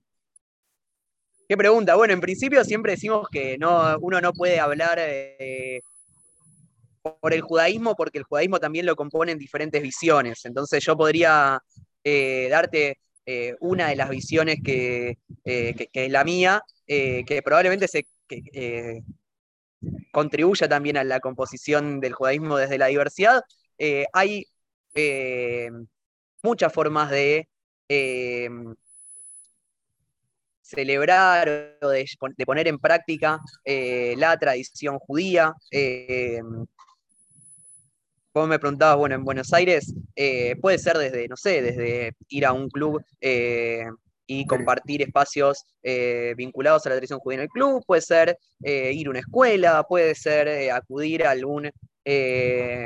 ¿Qué 1.47 1.55
pregunta? 1.55 1.95
Bueno, 1.95 2.13
en 2.13 2.19
principio 2.19 2.61
siempre 2.65 2.91
decimos 2.91 3.29
que 3.31 3.57
no, 3.57 3.97
uno 4.01 4.19
no 4.19 4.33
puede 4.33 4.59
hablar 4.59 4.97
eh, 4.99 5.81
por 7.21 7.33
el 7.33 7.41
judaísmo 7.41 7.95
porque 7.95 8.17
el 8.17 8.25
judaísmo 8.25 8.59
también 8.59 8.85
lo 8.85 8.97
componen 8.97 9.37
diferentes 9.37 9.81
visiones. 9.81 10.43
Entonces 10.43 10.83
yo 10.83 10.97
podría 10.97 11.57
darte 12.03 12.97
eh, 13.25 13.55
una 13.61 13.87
de 13.87 13.95
las 13.95 14.09
visiones 14.09 14.57
que, 14.63 15.17
eh, 15.45 15.89
es 15.93 16.11
la 16.11 16.23
mía, 16.23 16.61
eh, 16.87 17.23
que 17.25 17.41
probablemente 17.41 17.87
se 17.87 18.05
contribuya 20.11 20.67
también 20.67 20.97
a 20.97 21.03
la 21.03 21.19
composición 21.19 21.99
del 21.99 22.13
judaísmo 22.13 22.57
desde 22.57 22.77
la 22.77 22.87
diversidad. 22.87 23.41
hay 24.13 24.45
muchas 26.43 26.73
formas 26.73 27.09
de 27.11 27.47
celebrar 30.61 31.77
o 31.81 31.89
de, 31.89 32.05
poner 32.45 32.67
en 32.67 32.79
práctica 32.79 33.39
la 33.65 34.37
tradición 34.37 34.99
judía 34.99 35.53
vos 38.33 38.47
me 38.47 38.59
preguntabas, 38.59 38.97
bueno, 38.97 39.15
en 39.15 39.23
Buenos 39.23 39.53
Aires, 39.53 39.93
eh, 40.15 40.55
puede 40.61 40.79
ser 40.79 40.97
desde, 40.97 41.27
no 41.27 41.37
sé, 41.37 41.61
desde 41.61 42.15
ir 42.29 42.45
a 42.45 42.53
un 42.53 42.69
club 42.69 43.03
eh, 43.21 43.85
y 44.25 44.47
compartir 44.47 45.01
espacios 45.03 45.63
eh, 45.83 46.33
vinculados 46.35 46.85
a 46.85 46.89
la 46.89 46.95
tradición 46.95 47.19
judía 47.19 47.37
en 47.37 47.43
el 47.43 47.49
club, 47.49 47.83
puede 47.85 48.01
ser 48.01 48.37
ir 48.61 49.07
a 49.07 49.09
una 49.09 49.19
escuela, 49.19 49.83
puede 49.83 50.15
ser 50.15 50.71
acudir 50.71 51.25
a 51.25 51.31
algún 51.31 51.69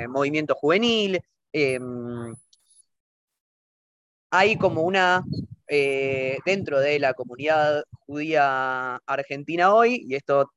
movimiento 0.09 0.55
juvenil. 0.55 1.19
hay 4.29 4.57
como 4.57 4.81
una 4.81 5.23
dentro 6.45 6.79
de 6.79 6.99
la 6.99 7.13
comunidad 7.13 7.83
judía 8.05 8.97
argentina 9.05 9.73
hoy, 9.73 10.05
y 10.07 10.15
esto 10.15 10.51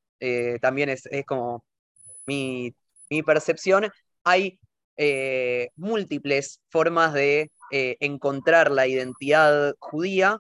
también 0.60 0.88
es, 0.88 1.08
como 1.26 1.64
mi, 2.26 2.74
mi, 3.10 3.22
percepción, 3.22 3.90
hay 4.24 4.58
múltiples 5.76 6.60
formas 6.68 7.14
de 7.14 7.50
encontrar 7.70 8.70
la 8.70 8.86
identidad 8.86 9.74
judía. 9.78 10.38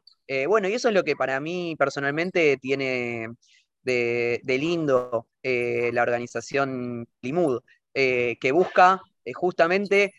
bueno, 0.48 0.68
y 0.68 0.74
eso 0.74 0.88
es 0.88 0.94
lo 0.94 1.04
que 1.04 1.16
para 1.16 1.40
mí 1.40 1.76
personalmente 1.78 2.58
tiene 2.60 3.28
de, 3.82 4.58
lindo 4.58 5.26
eh, 5.42 5.90
la 5.92 6.02
organización 6.02 7.06
Limud, 7.22 7.60
eh, 7.94 8.36
que 8.40 8.52
busca 8.52 9.00
eh, 9.24 9.32
justamente 9.32 10.12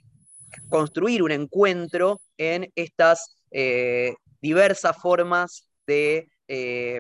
construir 0.70 1.24
un 1.24 1.32
encuentro 1.32 2.20
en 2.38 2.70
estas 2.76 3.38
diversas 4.42 4.96
formas 5.02 5.68
de 5.86 6.28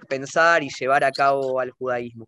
pensar 0.09 0.63
y 0.63 0.69
llevar 0.69 1.03
a 1.05 1.11
cabo 1.11 1.61
al 1.61 1.71
judaísmo. 1.71 2.27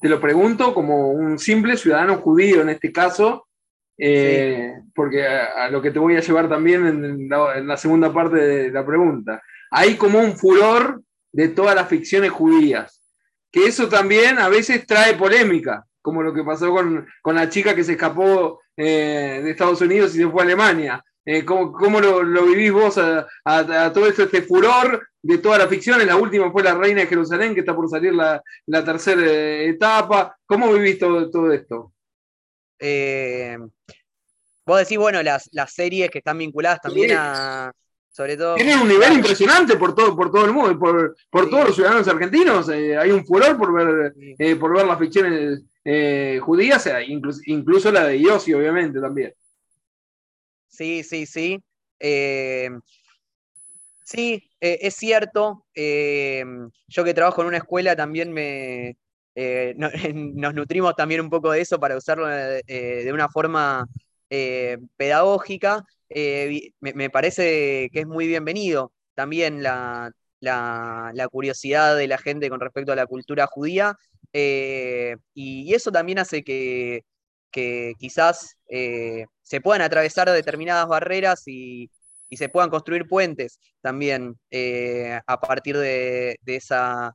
Te 0.00 0.08
lo 0.08 0.20
pregunto 0.20 0.74
como 0.74 1.10
un 1.10 1.38
simple 1.38 1.76
ciudadano 1.76 2.18
judío 2.18 2.62
en 2.62 2.70
este 2.70 2.92
caso, 2.92 3.45
porque 4.94 5.26
a, 5.26 5.68
lo 5.70 5.80
que 5.80 5.90
te 5.90 5.98
voy 5.98 6.16
a 6.16 6.20
llevar 6.20 6.48
también 6.48 6.86
en 6.86 7.28
la, 7.28 7.76
segunda 7.76 8.12
parte 8.12 8.36
de 8.36 8.70
la 8.70 8.84
pregunta. 8.84 9.42
Hay 9.70 9.96
como 9.96 10.18
un 10.18 10.36
furor 10.36 11.02
de 11.32 11.48
todas 11.48 11.74
las 11.74 11.88
ficciones 11.88 12.30
judías 12.30 13.00
que 13.56 13.64
eso 13.64 13.88
también 13.88 14.38
a 14.38 14.50
veces 14.50 14.86
trae 14.86 15.14
polémica, 15.14 15.86
como 16.02 16.22
lo 16.22 16.34
que 16.34 16.44
pasó 16.44 16.70
con, 16.72 17.06
la 17.24 17.48
chica 17.48 17.74
que 17.74 17.84
se 17.84 17.92
escapó 17.92 18.60
eh, 18.76 19.40
de 19.42 19.50
Estados 19.50 19.80
Unidos 19.80 20.14
y 20.14 20.18
se 20.18 20.28
fue 20.28 20.42
a 20.42 20.44
Alemania. 20.44 21.02
Eh, 21.24 21.42
¿Cómo, 21.42 21.98
lo, 22.00 22.44
vivís 22.44 22.70
vos 22.70 22.98
a, 22.98 23.26
todo 23.94 24.06
esto, 24.06 24.24
este 24.24 24.42
furor 24.42 25.08
de 25.22 25.38
todas 25.38 25.58
las 25.58 25.68
ficciones? 25.68 26.06
La 26.06 26.16
última 26.16 26.52
fue 26.52 26.62
La 26.62 26.74
Reina 26.74 27.00
de 27.00 27.06
Jerusalén, 27.06 27.54
que 27.54 27.60
está 27.60 27.74
por 27.74 27.88
salir 27.88 28.12
la, 28.12 28.42
tercera 28.84 29.22
eh, 29.22 29.70
etapa. 29.70 30.36
¿Cómo 30.44 30.70
vivís 30.74 30.98
todo, 30.98 31.30
todo 31.30 31.50
esto? 31.50 31.94
Vos 34.66 34.78
decís, 34.78 34.98
bueno, 34.98 35.22
las, 35.22 35.48
las 35.52 35.72
series 35.72 36.10
que 36.10 36.18
están 36.18 36.38
vinculadas 36.38 36.80
también 36.80 37.12
a, 37.16 37.72
tienen 38.56 38.78
un 38.78 38.88
nivel 38.88 39.12
impresionante 39.12 39.76
por 39.76 39.94
todo, 39.94 40.16
por 40.16 40.30
todo 40.30 40.46
el 40.46 40.52
mundo, 40.52 40.78
por, 40.78 41.14
por 41.30 41.50
todos 41.50 41.66
los 41.66 41.74
ciudadanos 41.74 42.08
argentinos. 42.08 42.68
Eh, 42.70 42.96
hay 42.96 43.10
un 43.10 43.26
furor 43.26 43.58
por 43.58 43.74
ver, 43.74 44.14
eh, 44.38 44.56
por 44.56 44.74
ver 44.74 44.86
las 44.86 44.98
ficciones 44.98 45.62
eh, 45.84 46.40
judías, 46.42 46.88
incluso, 47.06 47.40
incluso, 47.44 47.92
la 47.92 48.06
de 48.06 48.20
Yossi, 48.20 48.54
obviamente, 48.54 49.00
también. 49.00 49.34
Sí, 50.68 51.02
sí, 51.02 51.26
sí. 51.26 51.62
sí, 54.02 54.50
es 54.60 54.94
cierto. 54.94 55.66
yo 55.74 57.04
que 57.04 57.14
trabajo 57.14 57.42
en 57.42 57.48
una 57.48 57.58
escuela 57.58 57.94
también 57.94 58.32
me, 58.32 58.96
nos 59.76 60.54
nutrimos 60.54 60.96
también 60.96 61.20
un 61.20 61.30
poco 61.30 61.52
de 61.52 61.60
eso 61.60 61.78
para 61.78 61.96
usarlo 61.96 62.26
de 62.26 63.10
una 63.12 63.28
forma 63.28 63.86
pedagógica. 64.96 65.84
Eh, 66.08 66.70
me, 66.80 67.10
parece 67.10 67.88
que 67.92 68.00
es 68.00 68.06
muy 68.06 68.26
bienvenido 68.26 68.92
también 69.14 69.62
la, 69.62 70.12
curiosidad 71.30 71.96
de 71.96 72.06
la 72.06 72.18
gente 72.18 72.48
con 72.48 72.60
respecto 72.60 72.92
a 72.92 72.96
la 72.96 73.06
cultura 73.06 73.46
judía, 73.46 73.96
eh, 74.32 75.16
y, 75.34 75.74
eso 75.74 75.90
también 75.90 76.18
hace 76.18 76.42
que, 76.44 77.02
quizás 77.98 78.56
eh, 78.68 79.24
se 79.42 79.60
puedan 79.60 79.82
atravesar 79.82 80.30
determinadas 80.30 80.86
barreras 80.88 81.42
y, 81.46 81.90
se 82.30 82.48
puedan 82.48 82.70
construir 82.70 83.06
puentes 83.06 83.58
también 83.80 84.38
a 85.26 85.40
partir 85.40 85.76
de, 85.78 86.38
esa, 86.46 87.14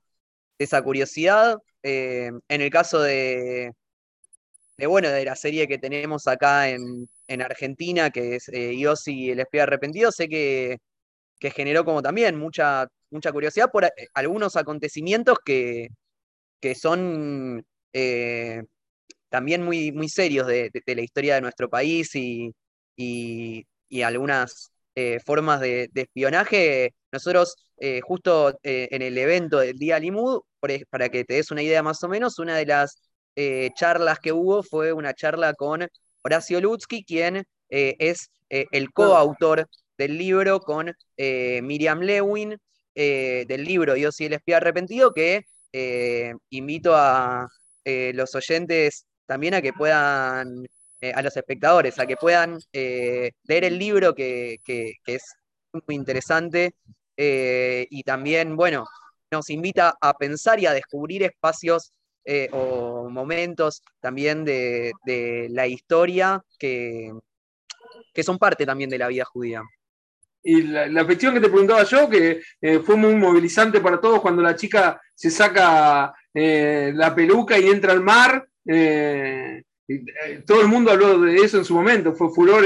esa, 0.57 0.81
curiosidad. 0.81 1.57
En 1.83 2.41
el 2.47 2.69
caso 2.69 3.01
de, 3.01 3.71
de, 4.77 4.87
bueno, 4.87 5.09
de 5.09 5.25
la 5.25 5.35
serie 5.35 5.67
que 5.67 5.77
tenemos 5.77 6.27
acá 6.27 6.69
en, 6.69 7.07
en 7.31 7.41
Argentina, 7.41 8.09
que 8.09 8.35
es 8.35 8.49
eh, 8.49 8.73
y 8.73 9.29
el 9.29 9.39
espía 9.39 9.63
arrepentido, 9.63 10.11
sé 10.11 10.27
que, 10.27 10.79
generó 11.39 11.85
como 11.85 12.01
también 12.01 12.37
mucha, 12.37 12.87
mucha 13.09 13.31
curiosidad 13.31 13.71
por 13.71 13.85
eh, 13.85 13.91
algunos 14.13 14.55
acontecimientos 14.55 15.39
que, 15.43 15.89
son 16.75 17.65
eh, 17.93 18.63
también 19.29 19.63
muy, 19.63 19.91
muy 19.91 20.09
serios 20.09 20.47
de, 20.47 20.71
la 20.85 21.01
historia 21.01 21.35
de 21.35 21.41
nuestro 21.41 21.69
país 21.69 22.11
y, 22.15 22.53
algunas 24.03 24.71
eh, 25.01 25.19
formas 25.25 25.59
de, 25.61 25.89
espionaje. 25.93 26.93
Nosotros, 27.11 27.55
justo 28.03 28.57
en 28.63 29.01
el 29.01 29.17
evento 29.17 29.59
del 29.59 29.77
Día 29.77 29.99
Limud, 29.99 30.41
para 30.89 31.09
que 31.09 31.25
te 31.25 31.33
des 31.35 31.51
una 31.51 31.63
idea 31.63 31.83
más 31.83 32.03
o 32.03 32.07
menos, 32.07 32.39
una 32.39 32.55
de 32.55 32.65
las 32.65 33.01
charlas 33.75 34.19
que 34.19 34.31
hubo 34.31 34.63
fue 34.63 34.93
una 34.93 35.13
charla 35.13 35.53
con 35.53 35.87
Horacio 36.23 36.61
Lutzky, 36.61 37.03
quien 37.03 37.43
eh, 37.69 37.95
es 37.99 38.29
eh, 38.49 38.65
el 38.71 38.91
coautor 38.91 39.67
del 39.97 40.17
libro 40.17 40.59
con 40.59 40.93
eh, 41.17 41.61
Miriam 41.61 42.01
Lewin, 42.01 42.57
del 42.93 43.63
libro 43.63 43.93
Dios 43.93 44.19
y 44.19 44.25
el 44.25 44.33
espía 44.33 44.57
arrepentido, 44.57 45.13
que 45.13 45.45
invito 46.49 46.93
a 46.93 47.47
los 47.85 48.35
oyentes 48.35 49.05
también 49.25 49.53
a 49.53 49.61
que 49.61 49.71
puedan, 49.71 50.67
a 51.13 51.21
los 51.21 51.35
espectadores, 51.35 51.97
a 51.99 52.05
que 52.05 52.15
puedan 52.15 52.59
leer 52.71 53.33
el 53.63 53.79
libro 53.79 54.13
que, 54.13 54.59
que 54.63 54.95
es 55.05 55.23
muy 55.87 55.95
interesante 55.95 56.75
y 57.17 58.03
también, 58.03 58.55
bueno, 58.55 58.85
nos 59.31 59.49
invita 59.49 59.97
a 59.99 60.13
pensar 60.13 60.59
y 60.59 60.65
a 60.65 60.73
descubrir 60.73 61.23
espacios 61.23 61.93
eh, 62.23 62.49
o 62.51 63.09
momentos 63.09 63.81
también 63.99 64.45
de, 64.45 64.91
la 65.49 65.65
historia 65.65 66.43
que, 66.59 67.11
que, 68.13 68.23
son 68.23 68.37
parte 68.37 68.63
también 68.65 68.91
de 68.91 68.99
la 68.99 69.07
vida 69.07 69.25
judía. 69.25 69.63
Y 70.43 70.63
la, 70.63 70.87
la 70.87 71.05
cuestión 71.05 71.33
que 71.33 71.39
te 71.39 71.49
preguntaba 71.49 71.83
yo, 71.83 72.07
que 72.09 72.41
eh, 72.61 72.79
fue 72.79 72.95
muy 72.95 73.15
movilizante 73.15 73.79
para 73.79 73.99
todos 73.99 74.21
cuando 74.21 74.41
la 74.41 74.55
chica 74.55 75.01
se 75.15 75.31
saca 75.31 76.13
eh, 76.33 76.91
la 76.93 77.13
peluca 77.15 77.57
y 77.57 77.69
entra 77.69 77.91
al 77.93 78.01
mar. 78.01 78.47
Todo 80.45 80.61
el 80.61 80.67
mundo 80.67 80.91
habló 80.91 81.19
de 81.19 81.35
eso 81.35 81.57
en 81.57 81.65
su 81.65 81.73
momento, 81.73 82.13
fue 82.13 82.29
furor 82.33 82.65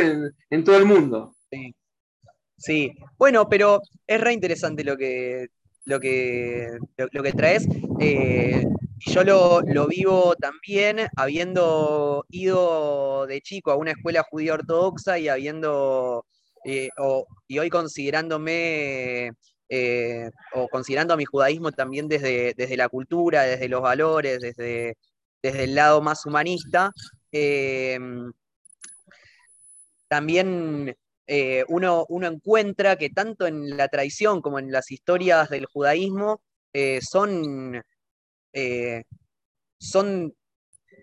en, 0.50 0.64
todo 0.64 0.78
el 0.78 0.86
mundo. 0.86 1.36
Sí. 2.58 2.94
bueno, 3.18 3.48
pero 3.50 3.82
es 4.08 4.20
re 4.20 4.34
interesante 4.34 4.84
lo 4.84 4.98
que, 4.98 5.48
lo 5.86 6.00
que, 6.00 6.78
lo, 6.98 7.24
que 7.24 7.32
traes. 7.34 7.68
Y 8.00 9.12
yo 9.12 9.24
lo, 9.24 9.88
vivo 9.88 10.36
también 10.36 11.08
habiendo 11.16 12.26
ido 12.30 13.28
de 13.28 13.42
chico 13.42 13.72
a 13.72 13.76
una 13.76 13.92
escuela 13.92 14.26
judía 14.30 14.54
ortodoxa 14.54 15.20
y 15.20 15.28
habiendo, 15.28 16.26
eh, 16.64 16.90
y 17.48 17.60
hoy 17.60 17.70
considerándome, 17.70 19.32
eh, 19.70 20.30
o 20.54 20.68
considerando 20.70 21.14
a 21.14 21.18
mi 21.18 21.26
judaísmo 21.26 21.72
también 21.72 22.08
desde, 22.08 22.54
desde 22.56 22.78
la 22.78 22.90
cultura, 22.90 23.44
desde 23.44 23.68
los 23.68 23.82
valores, 23.82 24.40
desde, 24.40 24.96
desde 25.42 25.64
el 25.66 25.76
lado 25.76 26.02
más 26.02 26.26
humanista, 26.26 26.92
eh, 27.36 28.00
también 30.08 30.96
uno, 31.68 32.06
uno, 32.08 32.28
encuentra 32.28 32.98
que 32.98 33.10
tanto 33.10 33.48
en 33.48 33.76
la 33.76 33.88
tradición 33.88 34.42
como 34.42 34.60
en 34.60 34.72
las 34.72 34.92
historias 34.92 35.50
del 35.50 35.66
judaísmo 35.66 36.42
son 37.02 37.82
eh, 38.56 39.04
son 39.78 40.34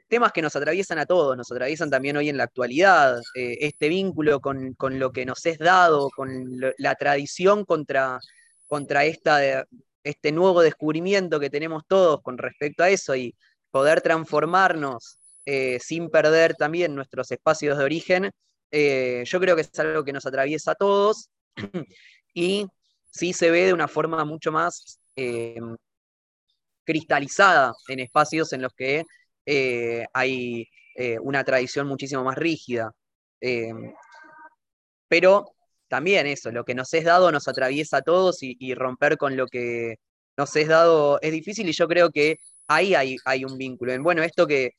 temas 0.09 0.33
que 0.33 0.43
nos 0.43 0.57
atraviesan 0.57 0.99
a 0.99 1.07
todos, 1.07 1.37
nos 1.37 1.53
atraviesan 1.53 1.91
también 1.91 2.17
hoy 2.17 2.31
en 2.31 2.39
la 2.39 2.45
actualidad, 2.45 3.21
eh, 3.35 3.59
este 3.61 3.89
vínculo 3.89 4.41
con, 4.41 4.75
lo 4.99 5.13
que 5.13 5.27
nos 5.27 5.45
es 5.47 5.59
dado, 5.59 6.09
con 6.11 6.61
la 6.79 6.95
tradición 6.95 7.65
contra, 7.67 8.19
contra 8.67 9.05
esta, 9.05 9.67
este 10.03 10.33
nuevo 10.33 10.63
descubrimiento 10.63 11.39
que 11.39 11.51
tenemos 11.51 11.85
todos 11.87 12.23
con 12.23 12.39
respecto 12.39 12.83
a 12.83 12.89
eso 12.89 13.15
y 13.15 13.35
poder 13.71 14.01
transformarnos 14.01 15.19
eh, 15.47 15.79
sin 15.81 16.11
perder 16.11 16.55
también 16.55 16.95
nuestros 16.95 17.31
espacios 17.31 17.79
de 17.79 17.85
origen, 17.85 18.31
yo 18.73 19.41
creo 19.41 19.55
que 19.55 19.63
es 19.63 19.79
algo 19.79 20.03
que 20.03 20.15
nos 20.15 20.25
atraviesa 20.25 20.73
a 20.73 20.75
todos 20.75 21.29
y 22.35 22.67
sí 23.05 23.35
se 23.35 23.51
ve 23.51 23.67
de 23.67 23.75
una 23.75 23.87
forma 23.87 24.25
mucho 24.25 24.51
más 24.51 24.99
cristalizada 26.85 27.73
en 27.89 28.01
espacios 28.01 28.53
en 28.53 28.63
los 28.63 28.73
que 28.75 29.05
eh, 29.47 30.05
hay 30.13 30.69
eh, 30.95 31.19
una 31.21 31.45
tradición 31.45 31.87
muchísimo 31.87 32.25
más 32.25 32.37
rígida. 32.37 32.93
Eh, 33.41 33.73
pero 35.09 35.47
también 35.89 36.27
eso, 36.27 36.51
lo 36.51 36.65
que 36.65 36.75
nos 36.75 36.93
es 36.95 37.05
dado 37.05 37.31
nos 37.33 37.49
atraviesa 37.49 37.99
a 37.99 38.03
todos 38.03 38.39
y, 38.43 38.75
romper 38.75 39.19
con 39.19 39.37
lo 39.37 39.47
que 39.47 39.97
nos 40.37 40.55
es 40.57 40.69
dado 40.69 41.21
es 41.21 41.33
difícil 41.33 41.69
y 41.69 41.73
yo 41.73 41.87
creo 41.89 42.11
que 42.11 42.39
ahí 42.67 42.95
hay 42.95 43.45
un 43.45 43.59
vínculo. 43.59 44.01
Bueno, 44.03 44.23
esto 44.23 44.47
que, 44.47 44.73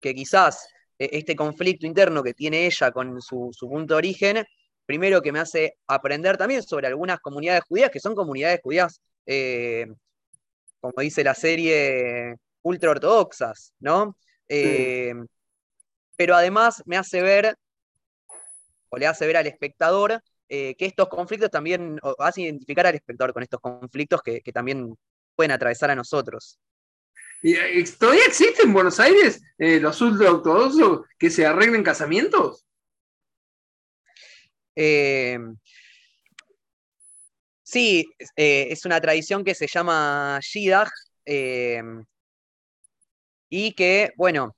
quizás 0.00 0.68
este 0.98 1.36
conflicto 1.36 1.86
interno 1.86 2.22
que 2.22 2.34
tiene 2.34 2.66
ella 2.66 2.90
con 2.90 3.20
su, 3.22 3.50
punto 3.60 3.94
de 3.94 3.98
origen 3.98 4.44
primero 4.84 5.20
que 5.22 5.32
me 5.32 5.38
hace 5.38 5.76
aprender 5.86 6.36
también 6.36 6.62
sobre 6.62 6.86
algunas 6.86 7.20
comunidades 7.20 7.62
judías, 7.68 7.90
que 7.90 8.00
son 8.00 8.14
comunidades 8.14 8.60
judías, 8.62 9.02
eh, 9.26 9.86
como 10.80 10.94
dice 10.98 11.22
la 11.22 11.34
serie, 11.34 12.34
ultra 12.62 12.92
ortodoxas, 12.92 13.74
¿no? 13.80 14.16
Eh, 14.48 15.12
pero 16.16 16.34
además 16.34 16.82
me 16.86 16.96
hace 16.96 17.20
ver, 17.20 17.54
o 18.88 18.96
le 18.96 19.06
hace 19.06 19.26
ver 19.26 19.36
al 19.36 19.46
espectador, 19.46 20.22
que 20.48 20.76
estos 20.78 21.08
conflictos 21.08 21.50
también, 21.50 21.98
o 22.02 22.16
hace 22.20 22.40
identificar 22.42 22.86
al 22.86 22.94
espectador 22.94 23.34
con 23.34 23.42
estos 23.42 23.60
conflictos 23.60 24.22
que, 24.22 24.40
que 24.40 24.52
también 24.52 24.96
pueden 25.36 25.52
atravesar 25.52 25.90
a 25.90 25.94
nosotros. 25.94 26.58
¿Y, 27.42 27.84
¿Todavía 27.84 28.24
existen 28.26 28.68
en 28.68 28.72
Buenos 28.72 28.98
Aires 29.00 29.40
los 29.58 30.00
ultra 30.00 30.30
ortodoxos 30.32 31.06
que 31.18 31.30
se 31.30 31.46
arreglen 31.46 31.82
casamientos? 31.82 32.68
Eh, 34.80 35.36
sí, 37.64 38.06
eh, 38.36 38.68
es 38.70 38.84
una 38.84 39.00
tradición 39.00 39.42
que 39.42 39.56
se 39.56 39.66
llama 39.66 40.38
Shidach 40.40 40.88
eh, 41.24 41.82
y 43.48 43.72
que, 43.72 44.12
bueno, 44.16 44.54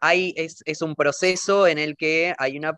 hay, 0.00 0.32
es, 0.36 0.82
un 0.82 0.94
proceso 0.94 1.66
en 1.66 1.78
el 1.78 1.96
que 1.96 2.34
hay, 2.38 2.56
una 2.56 2.72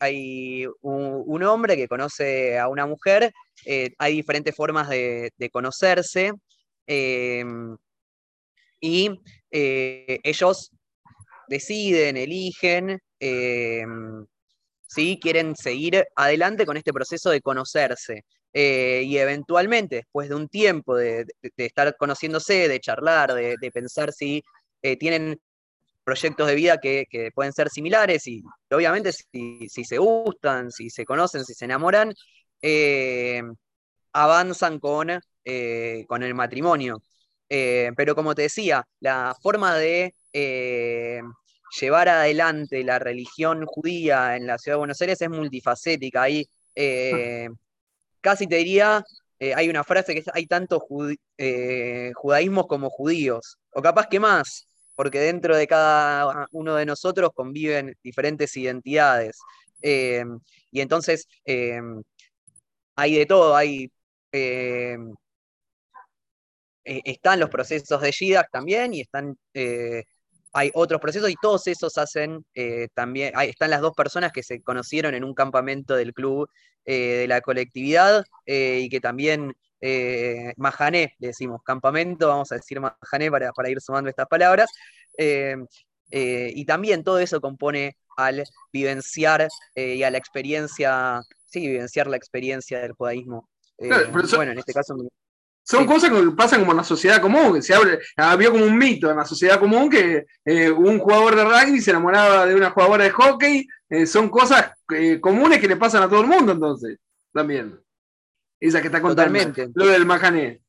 hay, 0.00 0.66
un, 0.80 1.42
hombre 1.44 1.76
que 1.76 1.86
conoce 1.86 2.58
a 2.58 2.66
una 2.66 2.86
mujer, 2.86 3.32
hay 3.98 4.16
diferentes 4.16 4.56
formas 4.56 4.88
de, 4.88 5.30
conocerse 5.52 6.32
y 8.86 9.20
ellos 9.52 10.70
deciden, 11.48 12.16
eligen 12.16 13.00
¿sí? 14.86 15.18
quieren 15.20 15.54
seguir 15.56 16.04
adelante 16.16 16.66
con 16.66 16.76
este 16.76 16.92
proceso 16.92 17.30
de 17.30 17.40
conocerse. 17.40 18.24
Eh, 18.52 19.02
y 19.04 19.18
eventualmente, 19.18 19.96
después 19.96 20.28
de 20.28 20.34
un 20.34 20.48
tiempo 20.48 20.96
de, 20.96 21.26
estar 21.58 21.94
conociéndose, 21.96 22.68
de 22.68 22.80
charlar, 22.80 23.34
de, 23.34 23.70
pensar 23.72 24.12
si 24.12 24.42
eh, 24.82 24.96
tienen 24.96 25.38
proyectos 26.04 26.48
de 26.48 26.54
vida 26.54 26.78
que, 26.78 27.06
pueden 27.34 27.52
ser 27.52 27.68
similares 27.68 28.26
y 28.26 28.42
obviamente 28.70 29.12
si, 29.12 29.68
se 29.68 29.98
gustan, 29.98 30.70
si 30.70 30.88
se 30.88 31.04
conocen, 31.04 31.44
si 31.44 31.54
se 31.54 31.66
enamoran, 31.66 32.14
eh, 32.62 33.42
avanzan 34.12 34.78
con, 34.78 35.08
con, 36.08 36.22
el 36.22 36.34
matrimonio. 36.34 37.02
Pero 37.48 38.14
como 38.14 38.34
te 38.34 38.42
decía, 38.42 38.86
la 39.00 39.36
forma 39.40 39.76
de 39.76 40.14
llevar 41.80 42.08
adelante 42.08 42.84
la 42.84 42.98
religión 42.98 43.64
judía 43.66 44.36
en 44.36 44.46
la 44.46 44.58
ciudad 44.58 44.76
de 44.76 44.80
Buenos 44.80 45.00
Aires 45.00 45.20
es 45.20 45.30
multifacética. 45.30 46.22
Hay, 46.22 46.48
eh, 46.74 47.48
casi 48.20 48.46
te 48.46 48.56
diría, 48.56 49.04
eh, 49.38 49.54
hay 49.54 49.68
una 49.68 49.84
frase 49.84 50.14
que 50.14 50.20
es, 50.20 50.26
hay 50.32 50.46
tanto 50.46 50.86
eh, 51.38 52.12
judaísmos 52.14 52.66
como 52.66 52.90
judíos, 52.90 53.58
o 53.72 53.82
capaz 53.82 54.08
que 54.08 54.20
más, 54.20 54.68
porque 54.94 55.20
dentro 55.20 55.56
de 55.56 55.66
cada 55.66 56.46
uno 56.52 56.74
de 56.76 56.86
nosotros 56.86 57.30
conviven 57.34 57.94
diferentes 58.02 58.56
identidades. 58.56 59.38
y 59.82 60.80
entonces 60.80 61.26
hay 62.96 63.14
de 63.16 63.26
todo, 63.26 63.54
hay... 63.56 63.90
están 66.86 67.40
los 67.40 67.50
procesos 67.50 68.00
de 68.00 68.10
Shidak 68.12 68.50
también 68.50 68.94
y 68.94 69.00
están 69.00 69.36
hay 70.56 70.70
otros 70.72 71.02
procesos 71.02 71.28
y 71.28 71.34
todos 71.34 71.66
esos 71.66 71.98
hacen 71.98 72.42
eh, 72.54 72.88
también, 72.94 73.34
están 73.42 73.68
las 73.68 73.82
dos 73.82 73.92
personas 73.94 74.32
que 74.32 74.42
se 74.42 74.62
conocieron 74.62 75.14
en 75.14 75.22
un 75.22 75.34
campamento 75.34 75.94
del 75.94 76.14
club 76.14 76.48
eh, 76.86 77.18
de 77.18 77.28
la 77.28 77.42
colectividad 77.42 78.24
eh, 78.46 78.80
y 78.82 78.88
que 78.88 79.00
también 79.00 79.54
Majané, 80.56 81.14
le 81.18 81.28
decimos 81.28 81.60
campamento, 81.62 82.28
vamos 82.28 82.50
a 82.50 82.56
decir 82.56 82.80
Majané 82.80 83.30
para, 83.30 83.52
para 83.52 83.68
ir 83.68 83.80
sumando 83.82 84.08
estas 84.08 84.26
palabras, 84.26 84.70
y 86.10 86.64
también 86.64 87.04
todo 87.04 87.18
eso 87.18 87.40
compone 87.40 87.96
al 88.16 88.42
vivenciar 88.72 89.46
y 89.76 90.02
a 90.02 90.10
la 90.10 90.18
experiencia, 90.18 91.20
sí, 91.44 91.68
vivenciar 91.68 92.06
la 92.06 92.16
experiencia 92.16 92.80
del 92.80 92.92
judaísmo. 92.92 93.48
bueno, 93.78 94.52
en 94.52 94.58
este 94.58 94.72
caso 94.72 94.96
son 95.66 95.84
cosas 95.84 96.10
que 96.10 96.30
pasan 96.30 96.60
como 96.60 96.70
en 96.70 96.76
la 96.76 96.84
sociedad 96.84 97.20
común, 97.20 97.60
se 97.60 97.74
había 98.16 98.50
como 98.50 98.64
un 98.64 98.78
mito 98.78 99.10
en 99.10 99.16
la 99.16 99.24
sociedad 99.24 99.58
común 99.58 99.90
que 99.90 100.24
eh, 100.44 100.70
un 100.70 101.00
jugador 101.00 101.34
de 101.34 101.42
rugby 101.42 101.80
se 101.80 101.90
enamoraba 101.90 102.46
de 102.46 102.54
una 102.54 102.70
jugadora 102.70 103.02
de 103.02 103.10
hockey, 103.10 103.66
eh, 103.88 104.06
son 104.06 104.28
cosas 104.28 104.70
eh, 104.94 105.18
comunes 105.20 105.58
que 105.58 105.66
le 105.66 105.76
pasan 105.76 106.04
a 106.04 106.08
todo 106.08 106.20
el 106.20 106.28
mundo 106.28 106.52
entonces, 106.52 106.98
también. 107.32 107.80
Esa 108.60 108.80
que 108.80 108.86
está 108.86 109.02
contando, 109.02 109.32
totalmente. 109.32 109.68
lo 109.74 109.86
del 109.86 110.06
majané. 110.06 110.62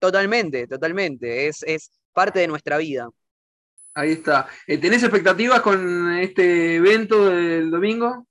Totalmente, 0.00 0.66
totalmente, 0.66 1.46
es, 1.46 1.62
es 1.62 1.92
parte 2.12 2.40
de 2.40 2.48
nuestra 2.48 2.78
vida. 2.78 3.08
Ahí 3.94 4.12
está. 4.12 4.48
¿Tenés 4.66 5.04
expectativas 5.04 5.60
con 5.60 6.10
este 6.18 6.76
evento 6.76 7.26
del 7.26 7.70
domingo? 7.70 8.26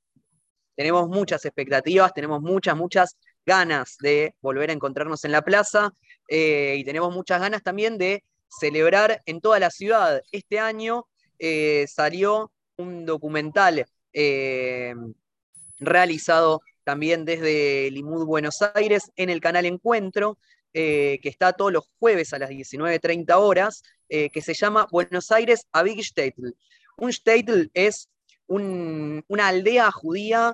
Tenemos 0.75 1.07
muchas 1.07 1.45
expectativas, 1.45 2.13
tenemos 2.13 2.41
muchas, 2.41 2.75
muchas 2.75 3.15
ganas 3.45 3.97
de 3.99 4.35
volver 4.41 4.69
a 4.69 4.73
encontrarnos 4.73 5.23
en 5.25 5.31
la 5.31 5.41
plaza 5.41 5.93
eh, 6.27 6.75
y 6.77 6.83
tenemos 6.83 7.13
muchas 7.13 7.41
ganas 7.41 7.63
también 7.63 7.97
de 7.97 8.23
celebrar 8.47 9.21
en 9.25 9.41
toda 9.41 9.59
la 9.59 9.69
ciudad. 9.69 10.21
Este 10.31 10.59
año 10.59 11.07
eh, 11.39 11.85
salió 11.87 12.51
un 12.77 13.05
documental 13.05 13.85
eh, 14.13 14.93
realizado 15.79 16.61
también 16.83 17.25
desde 17.25 17.89
Limud 17.91 18.25
Buenos 18.25 18.61
Aires 18.75 19.11
en 19.15 19.29
el 19.29 19.39
canal 19.39 19.65
Encuentro, 19.65 20.37
que 20.73 21.19
está 21.23 21.51
todos 21.51 21.73
los 21.73 21.89
jueves 21.99 22.31
a 22.33 22.39
las 22.39 22.49
19.30 22.49 23.35
horas, 23.35 23.83
que 24.07 24.41
se 24.41 24.53
llama 24.53 24.87
Buenos 24.89 25.31
Aires 25.31 25.67
a 25.73 25.83
Big 25.83 25.99
Shtetl. 25.99 26.47
Un 26.97 27.11
Shtetl 27.11 27.69
es 27.73 28.09
una 28.47 29.47
aldea 29.47 29.91
judía 29.91 30.53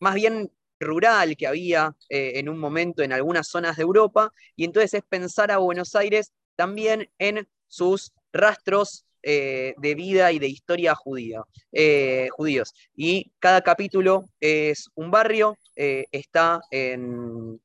más 0.00 0.14
bien 0.14 0.50
rural 0.80 1.36
que 1.36 1.46
había 1.46 1.94
eh, 2.08 2.32
en 2.36 2.48
un 2.48 2.58
momento 2.58 3.02
en 3.02 3.12
algunas 3.12 3.46
zonas 3.48 3.76
de 3.76 3.82
Europa, 3.82 4.32
y 4.56 4.64
entonces 4.64 4.94
es 4.94 5.02
pensar 5.08 5.50
a 5.52 5.58
Buenos 5.58 5.94
Aires 5.94 6.32
también 6.56 7.08
en 7.18 7.46
sus 7.68 8.12
rastros 8.32 9.04
eh, 9.22 9.74
de 9.76 9.94
vida 9.94 10.32
y 10.32 10.38
de 10.38 10.48
historia 10.48 10.94
judía, 10.94 11.42
eh, 11.72 12.28
judíos. 12.32 12.72
Y 12.96 13.30
cada 13.38 13.60
capítulo 13.60 14.24
es 14.40 14.88
un 14.94 15.10
barrio, 15.10 15.56
está 15.76 16.60
en, 16.70 17.60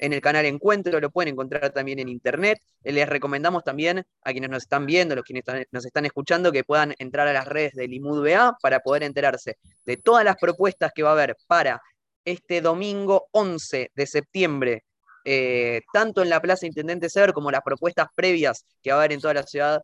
en, 0.00 0.12
el 0.12 0.20
canal 0.20 0.44
Encuentro, 0.46 1.00
lo 1.00 1.10
pueden 1.10 1.34
encontrar 1.34 1.70
también 1.72 1.98
en 1.98 2.08
internet. 2.08 2.58
Les 2.82 3.08
recomendamos 3.08 3.64
también 3.64 4.04
a 4.22 4.32
quienes 4.32 4.50
nos 4.50 4.62
están 4.62 4.86
viendo, 4.86 5.14
los 5.14 5.24
quienes 5.24 5.44
nos 5.70 5.84
están 5.84 6.06
escuchando, 6.06 6.52
que 6.52 6.64
puedan 6.64 6.94
entrar 6.98 7.28
a 7.28 7.32
las 7.32 7.46
redes 7.46 7.74
de 7.74 7.88
Limud 7.88 8.22
BA 8.22 8.56
para 8.62 8.80
poder 8.80 9.02
enterarse 9.02 9.56
de 9.84 9.96
todas 9.96 10.24
las 10.24 10.36
propuestas 10.36 10.92
que 10.94 11.02
va 11.02 11.10
a 11.10 11.12
haber 11.12 11.36
para 11.46 11.80
este 12.24 12.60
domingo 12.60 13.28
11 13.32 13.90
de 13.94 14.06
septiembre, 14.06 14.84
eh, 15.24 15.82
tanto 15.92 16.22
en 16.22 16.30
la 16.30 16.40
Plaza 16.40 16.66
Intendente 16.66 17.08
Sever 17.08 17.32
como 17.32 17.50
las 17.50 17.62
propuestas 17.62 18.08
previas 18.14 18.64
que 18.82 18.90
va 18.90 18.96
a 18.96 19.00
haber 19.00 19.12
en 19.12 19.20
toda 19.20 19.34
la 19.34 19.42
ciudad 19.42 19.82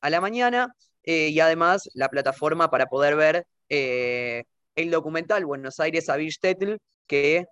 a 0.00 0.10
la 0.10 0.20
mañana, 0.20 0.74
eh, 1.04 1.28
y 1.28 1.40
además 1.40 1.88
la 1.94 2.08
plataforma 2.08 2.70
para 2.70 2.86
poder 2.86 3.16
ver 3.16 3.46
eh, 3.68 4.44
el 4.74 4.90
documental 4.90 5.44
Buenos 5.46 5.80
Aires 5.80 6.08
a 6.08 6.16
Tetl, 6.40 6.76
que, 7.06 7.46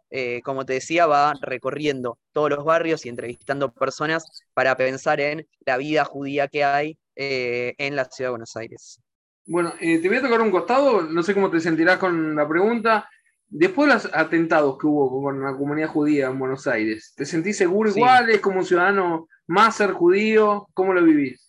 como 0.44 0.64
te 0.64 0.74
decía, 0.74 1.06
va 1.06 1.34
recorriendo 1.40 2.18
todos 2.32 2.50
los 2.50 2.64
barrios 2.64 3.06
y 3.06 3.08
entrevistando 3.08 3.72
personas 3.72 4.24
para 4.52 4.76
pensar 4.76 5.20
en 5.20 5.46
la 5.64 5.76
vida 5.76 6.04
judía 6.04 6.48
que 6.48 6.64
hay 6.64 6.98
en 7.16 7.96
la 7.96 8.04
ciudad 8.06 8.28
de 8.28 8.32
Buenos 8.32 8.56
Aires. 8.56 9.00
Bueno, 9.46 9.72
te 9.78 10.08
voy 10.08 10.16
a 10.16 10.22
tocar 10.22 10.40
un 10.40 10.50
costado, 10.50 11.02
no 11.02 11.22
sé 11.22 11.34
cómo 11.34 11.50
te 11.50 11.60
sentirás 11.60 11.98
con 11.98 12.34
la 12.34 12.48
pregunta. 12.48 13.08
Después 13.46 13.88
de 13.88 13.94
los 13.94 14.10
atentados 14.12 14.78
que 14.78 14.86
hubo 14.86 15.22
con 15.22 15.42
la 15.42 15.56
comunidad 15.56 15.88
judía 15.88 16.26
en 16.26 16.38
Buenos 16.38 16.66
Aires, 16.66 17.12
¿te 17.14 17.24
sentís 17.24 17.56
seguro 17.56 17.90
igual? 17.90 18.30
¿Es 18.30 18.40
como 18.40 18.60
un 18.60 18.64
ciudadano 18.64 19.28
más 19.46 19.76
ser 19.76 19.92
judío? 19.92 20.66
¿Cómo 20.74 20.92
lo 20.92 21.02
vivís? 21.04 21.44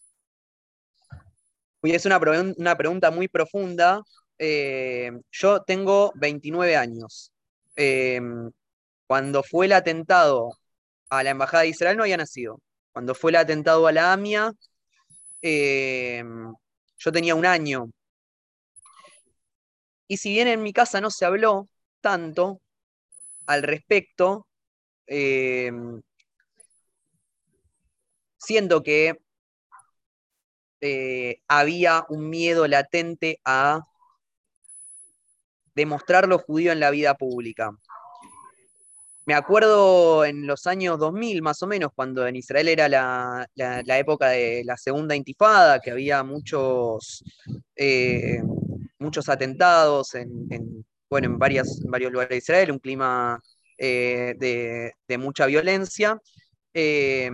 es 1.81 2.05
una, 2.05 2.19
una 2.57 2.75
pregunta 2.75 3.11
muy 3.11 3.27
profunda. 3.27 4.03
Eh, 4.37 5.11
yo 5.31 5.61
tengo 5.63 6.11
29 6.15 6.75
años. 6.75 7.31
Eh, 7.75 8.21
cuando 9.07 9.43
fue 9.43 9.67
el 9.67 9.73
atentado 9.73 10.51
a 11.09 11.23
la 11.23 11.31
Embajada 11.31 11.63
de 11.63 11.69
Israel 11.69 11.97
no 11.97 12.03
había 12.03 12.17
nacido. 12.17 12.61
Cuando 12.93 13.15
fue 13.15 13.31
el 13.31 13.37
atentado 13.37 13.87
a 13.87 13.91
la 13.91 14.13
AMIA, 14.13 14.51
eh, 15.41 16.23
yo 16.97 17.11
tenía 17.11 17.35
un 17.35 17.45
año. 17.45 17.89
Y 20.07 20.17
si 20.17 20.31
bien 20.31 20.47
en 20.47 20.63
mi 20.63 20.73
casa 20.73 21.01
no 21.01 21.11
se 21.11 21.25
habló, 21.25 21.67
tanto 22.01 22.61
al 23.47 23.63
respecto, 23.63 24.47
eh, 25.07 25.71
siendo 28.37 28.83
que 28.83 29.17
eh, 30.81 31.41
había 31.47 32.05
un 32.09 32.29
miedo 32.29 32.67
latente 32.67 33.39
a 33.43 33.81
demostrar 35.75 36.27
lo 36.27 36.39
judío 36.39 36.71
en 36.71 36.79
la 36.79 36.91
vida 36.91 37.15
pública. 37.15 37.71
Me 39.27 39.33
acuerdo 39.33 40.23
en 40.23 40.45
los 40.45 40.67
años 40.67 40.99
2000, 40.99 41.41
más 41.41 41.61
o 41.63 41.67
menos, 41.67 41.91
cuando 41.95 42.27
en 42.27 42.35
Israel 42.35 42.67
era 42.67 42.87
la, 42.87 43.47
época 43.97 44.29
de 44.29 44.63
la 44.63 44.77
segunda 44.77 45.15
intifada, 45.15 45.79
que 45.79 45.89
había 45.89 46.23
muchos, 46.23 47.23
eh, 47.75 48.39
muchos 48.99 49.27
atentados 49.27 50.13
en, 50.13 50.85
bueno, 51.09 51.27
en, 51.27 51.39
varias, 51.39 51.81
varios 51.87 52.11
lugares 52.11 52.29
de 52.29 52.37
Israel, 52.37 52.71
un 52.71 52.79
clima 52.79 53.41
eh, 53.79 54.35
de, 54.37 55.17
mucha 55.17 55.47
violencia. 55.47 56.21
Eh, 56.71 57.31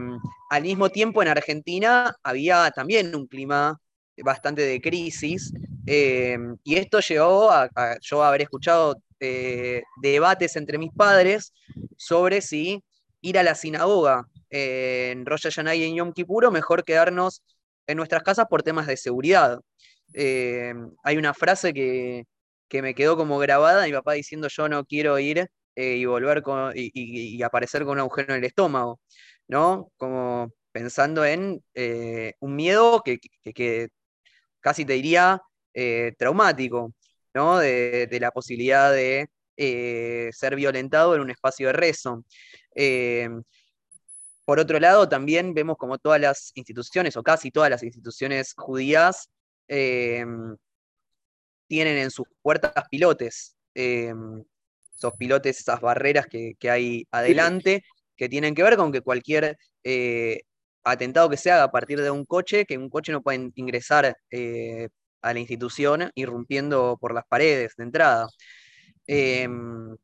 al 0.50 0.64
mismo 0.64 0.90
tiempo, 0.90 1.22
en 1.22 1.28
Argentina 1.28 2.16
había 2.24 2.72
también 2.72 3.14
un 3.14 3.28
clima 3.28 3.78
bastante 4.24 4.62
de 4.62 4.80
crisis, 4.80 5.52
y 5.86 6.76
esto 6.76 7.00
llevó 7.00 7.52
a, 7.52 7.70
a 7.76 7.98
yo 8.02 8.24
haber 8.24 8.44
escuchado 8.44 9.02
eh, 9.24 9.84
debates 10.02 10.56
entre 10.56 10.80
mis 10.80 10.92
padres 10.92 11.54
sobre 11.96 12.42
si 12.42 12.84
ir 13.22 13.38
a 13.38 13.44
la 13.44 13.54
sinagoga 13.54 14.26
en 14.50 15.28
Rosh 15.28 15.44
Hashanah 15.44 15.76
y 15.76 15.84
en 15.84 15.96
Yom 15.96 16.12
Kippur 16.12 16.46
o 16.46 16.52
mejor 16.52 16.84
quedarnos 16.84 17.44
en 17.86 17.98
nuestras 17.98 18.24
casas 18.24 18.48
por 18.50 18.64
temas 18.64 18.88
de 18.88 18.98
seguridad. 18.98 19.60
Eh, 20.16 20.74
hay 21.04 21.18
una 21.18 21.36
frase 21.36 21.72
que, 21.72 22.26
me 22.82 22.96
quedó 22.96 23.16
como 23.16 23.38
grabada, 23.38 23.86
mi 23.86 23.92
papá 23.92 24.14
diciendo 24.14 24.48
yo 24.48 24.68
no 24.68 24.86
quiero 24.86 25.20
ir 25.20 25.48
eh, 25.76 25.96
y 25.98 26.06
volver 26.06 26.42
con, 26.42 26.72
y, 26.76 27.44
aparecer 27.44 27.84
con 27.84 27.94
un 27.94 28.00
agujero 28.00 28.34
en 28.34 28.40
el 28.40 28.46
estómago, 28.46 29.00
¿no? 29.48 29.92
Como 29.98 30.52
pensando 30.72 31.24
en 31.26 31.64
un 32.40 32.56
miedo 32.56 33.04
que, 33.06 33.20
que, 33.54 33.90
casi 34.62 34.84
te 34.84 34.94
diría 34.94 35.42
traumático. 36.18 36.94
De, 37.34 38.18
la 38.20 38.32
posibilidad 38.32 38.92
de 38.92 39.30
eh, 39.56 40.30
ser 40.34 40.56
violentado 40.56 41.16
en 41.16 41.22
un 41.22 41.32
espacio 41.32 41.68
de 41.68 41.74
rezo. 41.74 42.26
Eh, 42.76 43.30
por 44.44 44.60
otro 44.60 44.80
lado, 44.80 45.08
también 45.08 45.54
vemos 45.54 45.78
como 45.78 45.98
todas 45.98 46.20
las 46.20 46.52
instituciones, 46.56 47.16
o 47.16 47.24
casi 47.24 47.50
todas 47.50 47.70
las 47.70 47.84
instituciones 47.84 48.54
judías, 48.58 49.30
eh, 49.70 50.26
tienen 51.68 51.98
en 51.98 52.12
sus 52.12 52.28
puertas 52.42 52.74
pilotes. 52.90 53.56
esos 53.74 55.14
pilotes, 55.18 55.62
esas 55.62 55.80
barreras 55.80 56.28
que, 56.28 56.70
hay 56.70 57.08
adelante, 57.12 57.84
que 58.18 58.28
tienen 58.28 58.54
que 58.54 58.64
ver 58.64 58.76
con 58.76 58.92
que 58.92 59.02
cualquier 59.02 59.58
atentado 60.84 61.30
que 61.30 61.38
se 61.38 61.52
haga 61.52 61.64
a 61.64 61.72
partir 61.72 62.02
de 62.02 62.12
un 62.12 62.26
coche, 62.26 62.66
que 62.66 62.78
un 62.78 62.90
coche 62.90 63.14
no 63.14 63.22
puede 63.22 63.52
ingresar 63.56 64.18
a 65.22 65.34
la 65.34 65.40
institución, 65.40 66.12
irrumpiendo 66.16 66.98
por 67.00 67.14
las 67.14 67.26
paredes 67.28 67.76
de 67.78 67.84
entrada. 67.84 68.28
Em, 69.08 69.96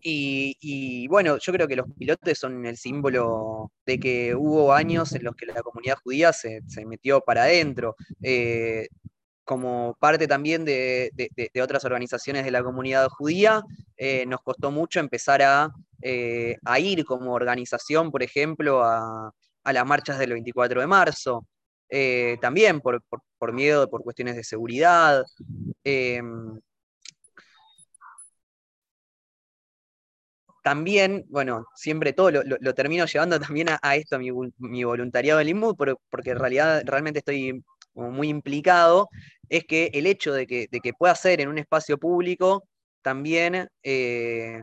y, 0.00 1.06
bueno, 1.08 1.38
yo 1.38 1.52
creo 1.52 1.68
que 1.68 1.76
los 1.76 1.86
pilotes 1.98 2.38
son 2.38 2.64
el 2.66 2.76
símbolo 2.76 3.72
de 3.84 3.98
que 3.98 4.34
hubo 4.34 4.72
años 4.72 5.12
en 5.12 5.24
los 5.24 5.34
que 5.36 5.46
la 5.46 5.62
comunidad 5.62 5.98
judía 6.02 6.32
se, 6.32 6.62
metió 6.86 7.20
para 7.20 7.42
adentro. 7.44 7.96
Eh, 8.22 8.88
como 9.44 9.96
parte 9.98 10.28
también 10.28 10.64
de, 10.64 11.10
otras 11.62 11.84
organizaciones 11.84 12.44
de 12.44 12.50
la 12.50 12.62
comunidad 12.62 13.08
judía, 13.08 13.62
eh, 13.96 14.26
nos 14.26 14.42
costó 14.42 14.70
mucho 14.70 15.00
empezar 15.00 15.42
a, 15.42 15.70
eh, 16.02 16.58
ir 16.80 17.04
como 17.04 17.32
organización, 17.32 18.10
por 18.10 18.22
ejemplo, 18.22 18.84
a, 18.84 19.32
a 19.64 19.72
las 19.72 19.86
marchas 19.86 20.18
del 20.18 20.32
24 20.32 20.80
de 20.80 20.86
marzo. 20.86 21.46
Eh, 21.90 22.36
también 22.40 22.80
por, 22.80 23.02
miedo, 23.52 23.88
por 23.88 24.02
cuestiones 24.02 24.36
de 24.36 24.44
seguridad. 24.44 25.24
Em, 25.84 26.60
también, 30.62 31.24
bueno, 31.28 31.66
siempre 31.74 32.12
todo 32.12 32.30
lo, 32.30 32.74
termino 32.74 33.06
llevando 33.06 33.40
también 33.56 33.68
a, 33.82 33.96
esto, 33.96 34.18
mi, 34.18 34.30
mi, 34.58 34.84
voluntariado 34.84 35.40
en 35.40 35.46
Limud, 35.46 35.76
porque 35.76 36.30
en 36.30 36.38
realidad 36.38 36.82
realmente 36.84 37.20
estoy 37.20 37.62
muy 37.94 38.28
implicado, 38.28 39.08
es 39.48 39.64
que 39.64 39.90
el 39.94 40.06
hecho 40.06 40.32
de 40.32 40.46
que, 40.46 40.68
pueda 40.98 41.14
ser 41.14 41.40
en 41.40 41.48
un 41.48 41.58
espacio 41.58 41.98
público 41.98 42.64
también 43.02 43.68
eh, 43.82 44.62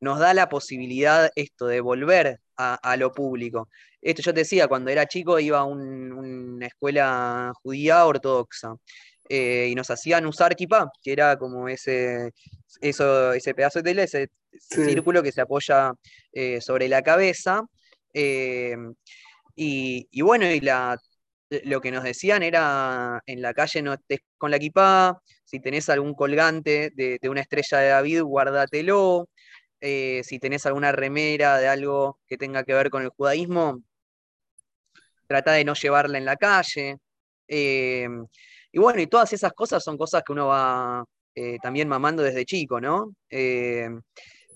nos 0.00 0.18
da 0.18 0.34
la 0.34 0.48
posibilidad 0.48 1.30
esto 1.36 1.66
de 1.66 1.80
volver 1.80 2.40
a, 2.56 2.96
lo 2.96 3.12
público. 3.12 3.68
Esto 4.00 4.22
yo 4.22 4.34
te 4.34 4.40
decía, 4.40 4.68
cuando 4.68 4.90
era 4.90 5.06
chico 5.06 5.38
iba 5.38 5.58
a 5.58 5.64
una 5.64 6.66
escuela 6.66 7.52
judía 7.62 8.04
ortodoxa. 8.06 8.74
Eh, 9.28 9.68
y 9.70 9.74
nos 9.74 9.90
hacían 9.90 10.24
usar 10.26 10.54
kippah, 10.54 10.88
que 11.02 11.12
era 11.12 11.36
como 11.36 11.68
ese, 11.68 12.32
eso, 12.80 13.32
ese 13.32 13.54
pedazo 13.54 13.80
de 13.80 13.90
tela, 13.90 14.02
ese 14.04 14.30
círculo 14.52 15.22
que 15.22 15.32
se 15.32 15.40
apoya 15.40 15.92
eh, 16.32 16.60
sobre 16.60 16.88
la 16.88 17.02
cabeza. 17.02 17.62
Eh, 18.14 18.76
y, 19.56 20.20
bueno, 20.22 20.46
y 20.50 20.60
la, 20.60 20.96
lo 21.64 21.80
que 21.80 21.90
nos 21.90 22.04
decían 22.04 22.42
era, 22.42 23.20
en 23.26 23.42
la 23.42 23.54
calle 23.54 23.82
no 23.82 23.94
estés 23.94 24.20
con 24.38 24.50
la 24.50 24.58
kippah, 24.58 25.20
si 25.44 25.60
tenés 25.60 25.88
algún 25.88 26.14
colgante 26.14 26.90
de, 26.94 27.18
de 27.20 27.28
una 27.28 27.40
estrella 27.40 27.78
de 27.78 27.88
David, 27.88 28.22
guárdatelo. 28.22 29.28
Eh, 29.80 30.22
si 30.24 30.38
tenés 30.38 30.66
alguna 30.66 30.92
remera 30.92 31.58
de 31.58 31.68
algo 31.68 32.18
que 32.26 32.38
tenga 32.38 32.64
que 32.64 32.74
ver 32.74 32.90
con 32.90 33.02
el 33.02 33.10
judaísmo, 33.10 33.82
trata 35.26 35.52
de 35.52 35.64
no 35.64 35.74
llevarla 35.74 36.18
en 36.18 36.24
la 36.24 36.36
calle. 36.36 36.96
Eh, 37.48 38.08
y 38.72 38.78
bueno, 38.78 39.00
y 39.00 39.06
todas 39.06 39.32
esas 39.32 39.52
cosas 39.52 39.82
son 39.84 39.96
cosas 39.96 40.22
que 40.24 40.32
uno 40.32 40.48
va 40.48 41.04
eh, 41.34 41.58
también 41.62 41.88
mamando 41.88 42.22
desde 42.22 42.44
chico, 42.44 42.80
¿no? 42.80 43.14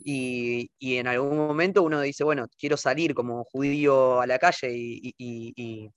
Y, 0.03 0.71
en 0.81 1.07
algún 1.07 1.37
momento 1.37 1.83
uno 1.83 2.01
dice, 2.01 2.25
bueno, 2.25 2.47
quiero 2.59 2.77
salir 2.77 3.15
como 3.15 3.45
judío 3.45 4.21
a 4.21 4.27
la 4.27 4.39
calle 4.39 4.71
y, 4.73 5.91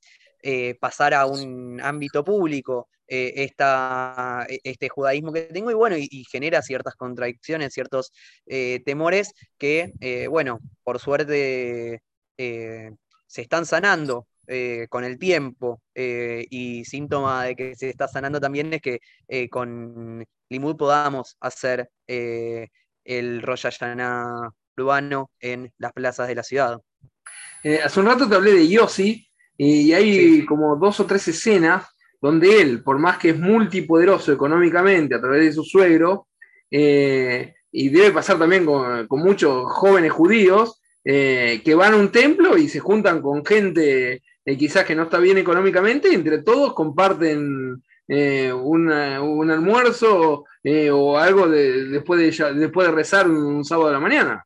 pasar 0.80 1.14
a 1.14 1.26
un 1.26 1.80
ámbito 1.82 2.24
público 2.24 2.90
eh, 3.08 3.44
e, 3.46 4.60
este 4.64 4.90
judaísmo 4.90 5.32
que 5.34 5.44
tengo 5.44 5.70
y 5.70 5.74
bueno, 5.74 5.96
y, 5.98 6.24
genera 6.32 6.62
ciertas 6.62 6.96
contradicciones, 6.96 7.74
ciertos 7.74 8.12
eh, 8.46 8.82
temores 8.86 9.34
que, 9.58 9.94
eh, 10.00 10.28
bueno, 10.28 10.60
por 10.84 11.00
suerte 11.00 12.02
se 12.38 13.42
están 13.42 13.66
sanando 13.66 14.28
con 14.90 15.04
el 15.04 15.18
tiempo 15.20 15.82
y 15.96 16.84
síntoma 16.86 17.46
de 17.46 17.56
que 17.56 17.76
se 17.76 17.90
está 17.90 18.08
sanando 18.08 18.40
también 18.42 18.74
es 18.74 18.82
que 18.82 19.00
con 19.50 20.26
Limud 20.50 20.76
podamos 20.76 21.38
hacer 21.40 21.90
el 22.08 23.42
Rosh 23.42 23.64
Hashanah 23.64 24.50
urbano 24.78 25.32
en 25.40 25.72
las 25.78 25.94
plazas 25.94 26.28
de 26.28 26.36
la 26.36 26.44
ciudad. 26.44 26.82
hace 27.84 28.00
un 28.00 28.08
rato 28.08 28.28
te 28.28 28.36
hablé 28.36 28.54
de 28.54 28.68
Yossi 28.68 29.26
y 29.58 29.94
hay 29.94 30.46
como 30.46 30.76
dos 30.76 31.00
o 31.00 31.06
tres 31.06 31.28
escenas 31.28 31.86
donde 32.24 32.62
él, 32.62 32.82
por 32.82 33.00
más 33.00 33.18
que 33.18 33.32
es 33.32 33.38
multipoderoso 33.38 34.32
económicamente 34.32 35.14
a 35.14 35.20
través 35.20 35.44
de 35.44 35.52
su 35.52 35.66
suegro, 35.66 36.28
eh, 36.72 37.54
y 37.70 37.90
debe 37.90 38.12
pasar 38.12 38.40
también 38.40 38.66
con, 38.66 39.06
muchos 39.20 39.70
jóvenes 39.74 40.14
judíos, 40.14 40.82
eh, 41.04 41.62
que 41.66 41.76
van 41.76 41.94
a 41.94 41.98
un 41.98 42.14
templo 42.14 42.58
y 42.58 42.70
se 42.70 42.80
juntan 42.80 43.22
con 43.22 43.46
gente 43.46 44.22
eh, 44.46 44.58
quizás 44.58 44.86
que 44.86 44.96
no 44.96 45.04
está 45.04 45.20
bien 45.20 45.38
económicamente, 45.38 46.10
y 46.10 46.16
entre 46.16 46.42
todos 46.44 46.74
comparten 46.74 47.84
un 48.08 49.52
almuerzo 49.52 50.46
o 50.94 51.18
algo 51.18 51.48
después, 51.50 52.38
de, 52.38 52.54
después 52.54 52.88
de 52.88 52.94
rezar 52.94 53.30
un 53.30 53.66
sábado 53.66 53.90
de 53.90 53.94
la 53.94 54.00
mañana. 54.00 54.46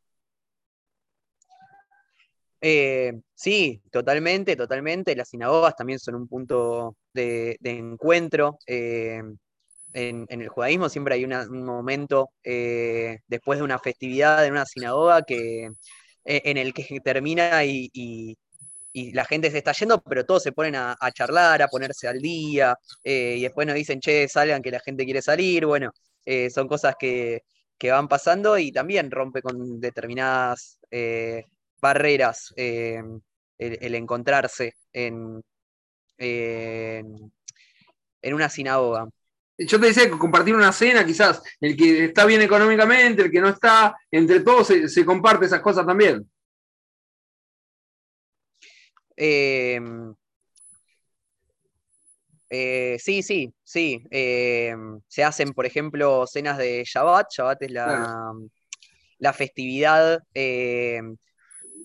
Eh, 2.61 3.13
sí, 3.35 3.81
totalmente, 3.91 4.55
totalmente. 4.55 5.15
Las 5.15 5.29
sinagogas 5.29 5.75
también 5.75 5.99
son 5.99 6.15
un 6.15 6.27
punto 6.27 6.95
de, 7.13 7.57
encuentro. 7.63 8.57
Eh, 8.65 9.21
en, 9.93 10.27
el 10.29 10.49
judaísmo 10.49 10.89
siempre 10.89 11.15
hay 11.15 11.25
un 11.25 11.63
momento 11.63 12.31
eh, 12.43 13.19
después 13.27 13.59
de 13.59 13.65
una 13.65 13.79
festividad 13.79 14.45
en 14.45 14.53
una 14.53 14.65
sinagoga 14.65 15.23
que, 15.23 15.69
en 16.25 16.57
el 16.57 16.73
que 16.73 16.99
termina 17.01 17.63
y, 17.65 18.37
la 19.13 19.25
gente 19.25 19.51
se 19.51 19.59
está 19.59 19.73
yendo, 19.73 20.01
pero 20.01 20.25
todos 20.25 20.41
se 20.43 20.51
ponen 20.51 20.75
a, 20.75 20.97
charlar, 21.13 21.61
a 21.61 21.67
ponerse 21.67 22.07
al 22.07 22.19
día, 22.19 22.75
y 23.03 23.41
después 23.43 23.67
nos 23.67 23.75
dicen, 23.75 23.99
che, 23.99 24.27
salgan 24.27 24.61
que 24.61 24.71
la 24.71 24.79
gente 24.79 25.05
quiere 25.05 25.21
salir. 25.21 25.65
Bueno, 25.67 25.91
son 26.49 26.67
cosas 26.67 26.95
que, 26.99 27.43
que, 27.77 27.91
van 27.91 28.07
pasando 28.07 28.57
y 28.57 28.71
también 28.71 29.11
rompe 29.11 29.41
con 29.43 29.79
determinadas 29.79 30.79
barreras 31.81 32.53
eh, 32.55 33.01
el, 33.57 33.95
encontrarse 33.95 34.75
en, 34.93 35.41
en, 36.17 37.31
una 38.23 38.49
sinagoga. 38.49 39.07
Yo 39.57 39.79
te 39.79 39.87
decía 39.87 40.03
que 40.03 40.17
compartir 40.17 40.55
una 40.55 40.71
cena, 40.71 41.05
quizás 41.05 41.41
el 41.59 41.75
que 41.75 42.05
está 42.05 42.25
bien 42.25 42.41
económicamente, 42.41 43.23
el 43.23 43.31
que 43.31 43.41
no 43.41 43.49
está, 43.49 43.95
entre 44.11 44.41
todos 44.41 44.67
se, 44.67 45.05
comparte 45.05 45.45
esas 45.45 45.61
cosas 45.61 45.85
también. 45.85 46.29
Eh, 49.15 49.79
Eh, 52.49 52.97
sí, 52.99 53.23
sí, 53.23 53.53
sí. 53.63 54.03
Eh, 54.11 54.73
se 55.07 55.23
hacen, 55.23 55.53
por 55.53 55.65
ejemplo, 55.65 56.25
cenas 56.27 56.57
de 56.57 56.83
Shabbat. 56.85 57.27
Shabbat 57.31 57.61
es 57.63 57.71
la, 57.71 58.31
la 59.19 59.33
festividad, 59.33 60.23
eh, 60.33 61.01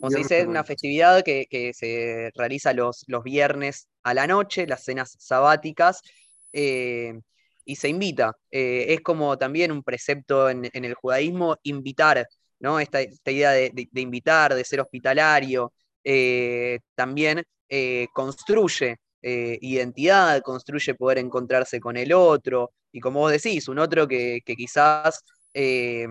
como 0.02 0.10
se 0.10 0.18
dice, 0.18 0.46
una 0.46 0.64
festividad 0.64 1.22
que, 1.22 1.72
se 1.72 2.32
realiza 2.34 2.72
los, 2.72 3.04
los, 3.06 3.22
viernes 3.22 3.86
a 4.02 4.14
la 4.14 4.26
noche, 4.26 4.66
las 4.66 4.82
cenas 4.82 5.14
sabáticas, 5.16 6.02
y 6.52 7.76
se 7.76 7.88
invita. 7.88 8.36
es 8.50 9.00
como 9.02 9.38
también 9.38 9.70
un 9.70 9.84
precepto 9.84 10.50
en, 10.50 10.68
el 10.72 10.94
judaísmo 10.94 11.56
invitar, 11.62 12.26
¿no? 12.58 12.80
Esta, 12.80 13.00
idea 13.00 13.52
de, 13.52 13.88
invitar, 13.94 14.56
de 14.56 14.64
ser 14.64 14.80
hospitalario, 14.80 15.72
también 16.96 17.44
construye 18.12 18.96
eh, 19.22 19.56
identidad, 19.60 20.42
construye 20.42 20.94
poder 20.96 21.18
encontrarse 21.18 21.78
con 21.78 21.96
el 21.96 22.12
otro, 22.12 22.72
y 22.90 22.98
como 22.98 23.20
vos 23.20 23.30
decís, 23.30 23.68
un 23.68 23.78
otro 23.78 24.08
que, 24.08 24.40
quizás 24.44 25.22
eh, 25.54 26.08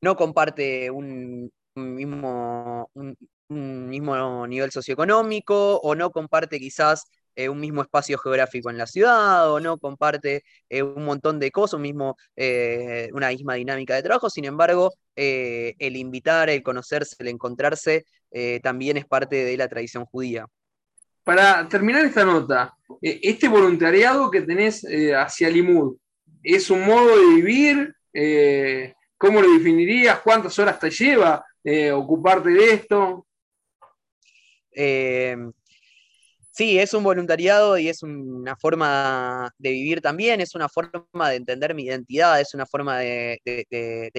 no 0.00 0.16
comparte 0.16 0.90
un, 0.90 1.50
mismo, 1.74 2.90
un, 2.94 3.16
mismo 3.48 4.46
nivel 4.46 4.70
socioeconómico 4.70 5.76
o 5.78 5.94
no 5.94 6.10
comparte 6.10 6.58
quizás 6.58 7.04
eh, 7.36 7.48
un 7.48 7.60
mismo 7.60 7.82
espacio 7.82 8.18
geográfico 8.18 8.70
en 8.70 8.78
la 8.78 8.86
ciudad 8.86 9.50
o 9.50 9.60
no 9.60 9.78
comparte 9.78 10.44
un 10.70 11.04
montón 11.04 11.38
de 11.38 11.50
cosas, 11.50 11.74
un 11.74 11.82
mismo, 11.82 12.16
una 13.12 13.28
misma 13.28 13.54
dinámica 13.54 13.94
de 13.94 14.02
trabajo, 14.02 14.30
sin 14.30 14.44
embargo, 14.44 14.92
el 15.16 15.96
invitar, 15.96 16.50
el 16.50 16.62
conocerse, 16.62 17.16
el 17.18 17.28
encontrarse, 17.28 18.06
también 18.62 18.96
es 18.96 19.06
parte 19.06 19.44
de 19.44 19.56
la 19.56 19.68
tradición 19.68 20.04
judía 20.06 20.46
para 21.24 21.66
terminar 21.68 22.04
esta 22.04 22.24
nota, 22.24 22.76
eh, 23.00 23.18
este 23.22 23.48
voluntariado 23.48 24.30
que 24.30 24.42
tenés 24.42 24.84
eh, 24.84 25.14
hacia 25.14 25.48
Limud, 25.48 25.96
¿es 26.42 26.70
un 26.70 26.84
modo 26.84 27.18
de 27.18 27.34
vivir? 27.34 27.94
Eh, 28.12 28.92
¿Cómo 29.16 29.40
lo 29.40 29.50
definirías? 29.50 30.20
¿Cuántas 30.20 30.58
horas 30.58 30.78
te 30.78 30.90
lleva 30.90 31.42
ocuparte 31.92 32.50
de 32.50 32.74
esto? 32.74 33.26
sí, 36.50 36.78
es 36.78 36.94
un 36.94 37.04
voluntariado 37.04 37.78
y 37.78 37.88
es 37.88 38.02
una 38.02 38.56
forma 38.56 39.50
de 39.58 39.70
vivir 39.70 40.00
también, 40.00 40.40
es 40.40 40.54
una 40.54 40.68
forma 40.68 41.30
de 41.30 41.36
entender 41.36 41.74
mi 41.74 41.84
identidad, 41.84 42.40
es 42.40 42.54
una 42.54 42.66
forma 42.66 42.98
de, 42.98 43.40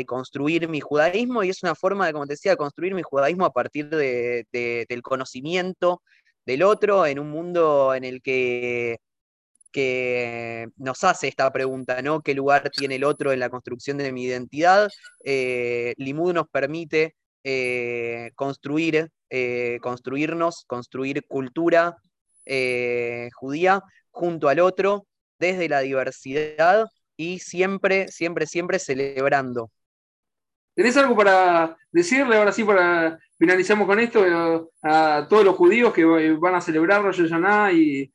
construir 0.06 0.68
mi 0.70 0.82
judaísmo 0.82 1.44
y 1.44 1.50
es 1.50 1.64
una 1.64 1.76
forma 1.76 2.08
de, 2.08 2.14
como 2.14 2.26
te 2.28 2.34
decía, 2.34 2.56
construir 2.56 2.94
mi 2.94 3.04
judaísmo 3.04 3.46
a 3.46 3.54
partir 3.54 3.90
del 3.90 5.02
conocimiento 5.02 6.02
del 6.46 6.64
otro 6.64 7.06
en 7.06 7.20
un 7.20 7.30
mundo 7.30 7.94
en 7.96 8.04
el 8.04 8.22
que, 8.22 8.98
que 9.72 10.70
nos 10.78 11.04
hace 11.04 11.28
esta 11.28 11.52
pregunta, 11.52 12.02
¿no? 12.02 12.22
¿Qué 12.22 12.34
lugar 12.34 12.70
tiene 12.70 12.96
el 12.96 13.04
otro 13.04 13.34
en 13.34 13.40
la 13.40 13.50
construcción 13.50 13.98
de 13.98 14.12
mi 14.14 14.24
identidad? 14.24 14.90
Eh, 15.24 15.94
Limud 15.98 16.34
nos 16.34 16.48
permite 16.50 17.16
eh, 17.46 18.32
construir, 18.36 19.10
eh, 19.30 19.78
construirnos, 19.82 20.66
construir 20.68 21.24
cultura 21.28 21.96
judía 23.34 23.82
junto 24.12 24.50
al 24.50 24.60
otro, 24.60 25.08
desde 25.40 25.70
la 25.70 25.80
diversidad 25.80 26.86
y 27.18 27.40
siempre, 27.40 28.08
siempre, 28.10 28.46
siempre 28.46 28.80
celebrando. 28.80 29.72
¿Tenés 30.76 30.98
algo 30.98 31.16
para 31.16 31.78
decirle 31.92 32.36
ahora 32.36 32.52
sí 32.52 32.64
para 32.64 33.18
finalizamos 33.38 33.88
con 33.88 34.00
esto 34.00 34.26
eh, 34.26 34.62
a 34.84 35.28
todos 35.30 35.46
los 35.46 35.56
judíos 35.56 35.94
que 35.94 36.06
van 36.06 36.56
a 36.56 36.62
celebrar 36.62 37.04
Rosh 37.04 37.22
Hashanah 37.22 37.72
y, 37.72 38.12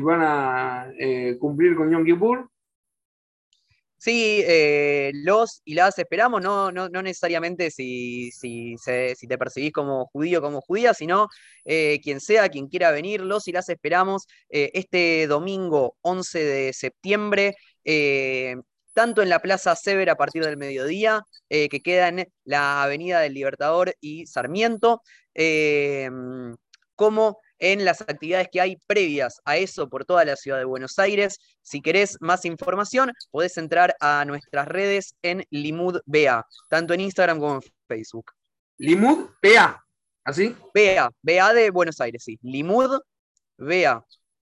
van 0.00 0.20
a 0.22 0.92
eh, 0.98 1.36
cumplir 1.38 1.74
con 1.74 1.90
Yom 1.90 2.04
Kippur? 2.04 2.48
Sí, 4.02 4.42
eh, 4.44 5.12
los 5.14 5.62
y 5.64 5.74
las 5.74 5.96
esperamos, 5.96 6.42
no, 6.42 6.72
no, 6.72 6.88
necesariamente 6.88 7.70
si, 7.70 8.32
si, 8.32 8.74
te 9.28 9.38
percibís 9.38 9.72
como 9.72 10.06
judío, 10.06 10.42
como 10.42 10.60
judía, 10.60 10.92
sino 10.92 11.28
quien 11.64 12.20
sea, 12.20 12.48
quien 12.48 12.66
quiera 12.66 12.90
venir, 12.90 13.20
los 13.20 13.46
y 13.46 13.52
las 13.52 13.68
esperamos 13.68 14.26
este 14.48 15.28
domingo 15.28 15.96
11 16.00 16.44
de 16.44 16.72
septiembre 16.72 17.54
tanto 18.92 19.22
en 19.22 19.28
la 19.28 19.38
Plaza 19.38 19.76
Sever 19.76 20.10
a 20.10 20.16
partir 20.16 20.44
del 20.44 20.56
mediodía, 20.56 21.22
eh, 21.48 21.68
que 21.68 21.80
queda 21.80 22.08
en 22.08 22.26
la 22.44 22.82
Avenida 22.82 23.20
del 23.20 23.34
Libertador 23.34 23.94
y 24.00 24.26
Sarmiento, 24.26 25.02
como 26.96 27.38
en 27.62 27.84
las 27.84 28.00
actividades 28.00 28.48
que 28.50 28.60
hay 28.60 28.76
previas 28.88 29.40
a 29.44 29.56
eso 29.56 29.88
por 29.88 30.04
toda 30.04 30.24
la 30.24 30.34
ciudad 30.34 30.58
de 30.58 30.64
Buenos 30.64 30.98
Aires. 30.98 31.38
Si 31.62 31.80
querés 31.80 32.18
más 32.20 32.44
información, 32.44 33.12
podés 33.30 33.56
entrar 33.56 33.94
a 34.00 34.24
nuestras 34.24 34.66
redes 34.66 35.14
en 35.22 35.44
Limud 35.50 36.00
BA, 36.04 36.44
tanto 36.68 36.92
en 36.92 37.00
Instagram 37.00 37.38
como 37.38 37.54
en 37.54 37.62
Facebook. 37.86 38.32
Limud 38.78 39.30
BA, 39.40 39.80
¿así? 40.24 40.56
BA, 40.74 41.08
BA 41.22 41.54
de 41.54 41.70
Buenos 41.70 42.00
Aires, 42.00 42.24
sí. 42.24 42.36
Limud 42.42 43.00
BA. 43.58 44.04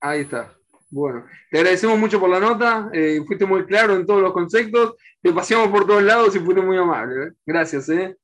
Ahí 0.01 0.21
está. 0.21 0.53
Bueno, 0.91 1.25
te 1.49 1.57
agradecemos 1.57 1.97
mucho 1.97 2.19
por 2.19 2.29
la 2.29 2.39
nota, 2.39 2.91
eh, 2.93 3.21
fuiste 3.25 3.45
muy 3.45 3.65
claro 3.65 3.95
en 3.95 4.05
todos 4.05 4.21
los 4.21 4.33
conceptos, 4.33 4.95
te 5.21 5.33
paseamos 5.33 5.69
por 5.69 5.87
todos 5.87 6.03
lados 6.03 6.35
y 6.35 6.39
fuiste 6.39 6.61
muy 6.61 6.77
amable. 6.77 7.25
¿eh? 7.25 7.31
Gracias. 7.43 7.89
¿eh? 7.89 8.15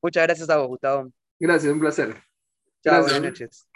muchas 0.00 0.22
gracias 0.22 0.48
a 0.48 0.58
vos, 0.58 0.68
Gustavo. 0.68 1.10
Gracias, 1.40 1.72
un 1.72 1.80
placer. 1.80 2.14
Chao, 2.84 3.02
buenas 3.02 3.22
noches. 3.22 3.67